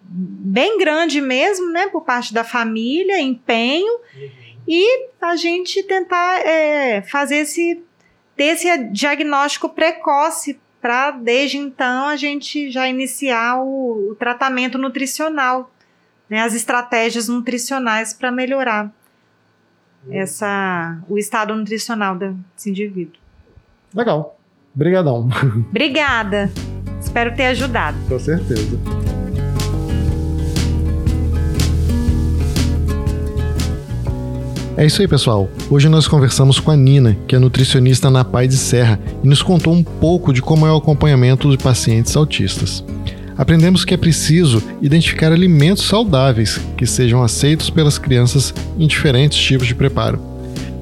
bem 0.03 0.79
grande 0.79 1.21
mesmo, 1.21 1.71
né, 1.71 1.89
por 1.89 2.03
parte 2.03 2.33
da 2.33 2.45
família, 2.45 3.21
empenho, 3.21 3.93
uhum. 3.93 4.31
e 4.67 5.09
a 5.21 5.37
gente 5.37 5.83
tentar 5.85 6.41
é, 6.47 7.03
fazer 7.03 7.39
esse 7.39 7.83
ter 8.41 8.55
esse 8.55 8.85
diagnóstico 8.85 9.69
precoce 9.69 10.59
para 10.81 11.11
desde 11.11 11.59
então 11.59 12.09
a 12.09 12.17
gente 12.17 12.71
já 12.71 12.89
iniciar 12.89 13.61
o, 13.61 14.13
o 14.13 14.15
tratamento 14.15 14.79
nutricional 14.79 15.71
né, 16.27 16.41
as 16.41 16.55
estratégias 16.55 17.29
nutricionais 17.29 18.15
para 18.15 18.33
melhorar 18.33 18.87
hum. 20.07 20.09
essa, 20.11 20.99
o 21.07 21.19
estado 21.19 21.55
nutricional 21.55 22.17
desse 22.17 22.71
indivíduo. 22.71 23.21
Legal. 23.95 24.41
Obrigadão. 24.75 25.29
Obrigada. 25.69 26.51
Espero 26.99 27.35
ter 27.35 27.47
ajudado. 27.47 27.99
Com 28.09 28.19
certeza. 28.19 28.79
É 34.81 34.87
isso 34.87 35.03
aí, 35.03 35.07
pessoal. 35.07 35.47
Hoje 35.69 35.91
nós 35.91 36.09
conversamos 36.09 36.59
com 36.59 36.71
a 36.71 36.77
Nina, 36.77 37.15
que 37.29 37.37
é 37.37 37.39
nutricionista 37.39 38.09
na 38.09 38.25
Pai 38.25 38.49
de 38.49 38.57
Serra, 38.57 38.99
e 39.23 39.29
nos 39.29 39.43
contou 39.43 39.75
um 39.75 39.85
pouco 39.85 40.33
de 40.33 40.41
como 40.41 40.67
é 40.67 40.73
o 40.73 40.77
acompanhamento 40.77 41.51
de 41.51 41.63
pacientes 41.63 42.17
autistas 42.17 42.83
aprendemos 43.41 43.87
que 43.87 43.95
é 43.95 43.97
preciso 43.97 44.63
identificar 44.83 45.33
alimentos 45.33 45.85
saudáveis 45.85 46.61
que 46.77 46.85
sejam 46.87 47.23
aceitos 47.23 47.71
pelas 47.71 47.97
crianças 47.97 48.53
em 48.79 48.87
diferentes 48.87 49.39
tipos 49.39 49.67
de 49.67 49.75
preparo. 49.75 50.21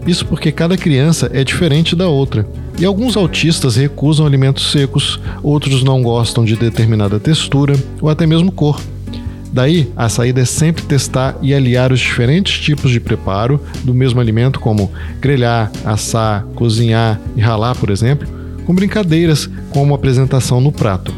Isso 0.04 0.26
porque 0.26 0.50
cada 0.50 0.76
criança 0.76 1.30
é 1.32 1.44
diferente 1.44 1.94
da 1.94 2.08
outra, 2.08 2.44
e 2.76 2.84
alguns 2.84 3.16
autistas 3.16 3.76
recusam 3.76 4.26
alimentos 4.26 4.72
secos, 4.72 5.20
outros 5.40 5.84
não 5.84 6.02
gostam 6.02 6.44
de 6.44 6.56
determinada 6.56 7.20
textura 7.20 7.76
ou 8.00 8.08
até 8.08 8.26
mesmo 8.26 8.50
cor. 8.50 8.80
Daí, 9.58 9.90
a 9.96 10.08
saída 10.08 10.40
é 10.40 10.44
sempre 10.44 10.84
testar 10.84 11.36
e 11.42 11.52
aliar 11.52 11.90
os 11.90 11.98
diferentes 11.98 12.60
tipos 12.60 12.92
de 12.92 13.00
preparo 13.00 13.60
do 13.82 13.92
mesmo 13.92 14.20
alimento, 14.20 14.60
como 14.60 14.88
grelhar, 15.20 15.68
assar, 15.84 16.44
cozinhar 16.54 17.20
e 17.34 17.40
ralar, 17.40 17.74
por 17.74 17.90
exemplo, 17.90 18.28
com 18.64 18.72
brincadeiras 18.72 19.50
como 19.70 19.96
apresentação 19.96 20.60
no 20.60 20.70
prato. 20.70 21.12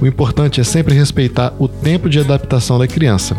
O 0.00 0.06
importante 0.08 0.60
é 0.60 0.64
sempre 0.64 0.96
respeitar 0.96 1.54
o 1.60 1.68
tempo 1.68 2.10
de 2.10 2.18
adaptação 2.18 2.76
da 2.76 2.88
criança. 2.88 3.36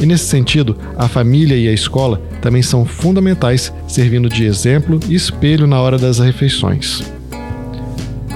E 0.00 0.06
nesse 0.06 0.26
sentido, 0.26 0.78
a 0.96 1.08
família 1.08 1.56
e 1.56 1.66
a 1.66 1.72
escola 1.72 2.22
também 2.40 2.62
são 2.62 2.84
fundamentais, 2.84 3.72
servindo 3.88 4.28
de 4.28 4.44
exemplo 4.44 5.00
e 5.08 5.16
espelho 5.16 5.66
na 5.66 5.80
hora 5.80 5.98
das 5.98 6.20
refeições. 6.20 7.02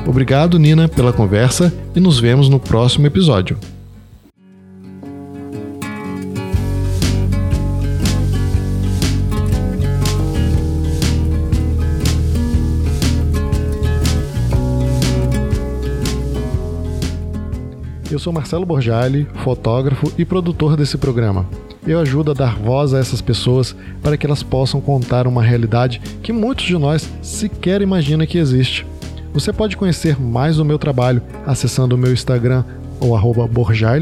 Obrigado, 0.04 0.58
Nina, 0.58 0.88
pela 0.88 1.12
conversa 1.12 1.72
e 1.94 2.00
nos 2.00 2.18
vemos 2.18 2.48
no 2.48 2.58
próximo 2.58 3.06
episódio. 3.06 3.56
Eu 18.16 18.18
sou 18.18 18.32
Marcelo 18.32 18.64
Borjali, 18.64 19.28
fotógrafo 19.44 20.10
e 20.16 20.24
produtor 20.24 20.74
desse 20.74 20.96
programa. 20.96 21.44
Eu 21.86 22.00
ajudo 22.00 22.30
a 22.30 22.34
dar 22.34 22.56
voz 22.56 22.94
a 22.94 22.98
essas 22.98 23.20
pessoas 23.20 23.76
para 24.02 24.16
que 24.16 24.24
elas 24.24 24.42
possam 24.42 24.80
contar 24.80 25.26
uma 25.26 25.42
realidade 25.42 26.00
que 26.22 26.32
muitos 26.32 26.64
de 26.64 26.78
nós 26.78 27.06
sequer 27.20 27.82
imaginam 27.82 28.26
que 28.26 28.38
existe. 28.38 28.86
Você 29.34 29.52
pode 29.52 29.76
conhecer 29.76 30.18
mais 30.18 30.56
do 30.56 30.64
meu 30.64 30.78
trabalho 30.78 31.20
acessando 31.46 31.94
o 31.94 31.98
meu 31.98 32.10
Instagram 32.10 32.64
ou 33.00 33.14
arroba 33.14 33.46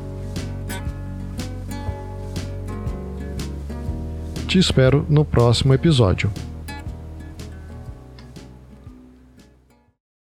Te 4.47 4.59
espero 4.59 5.07
no 5.09 5.25
próximo 5.25 5.73
episódio. 5.73 6.31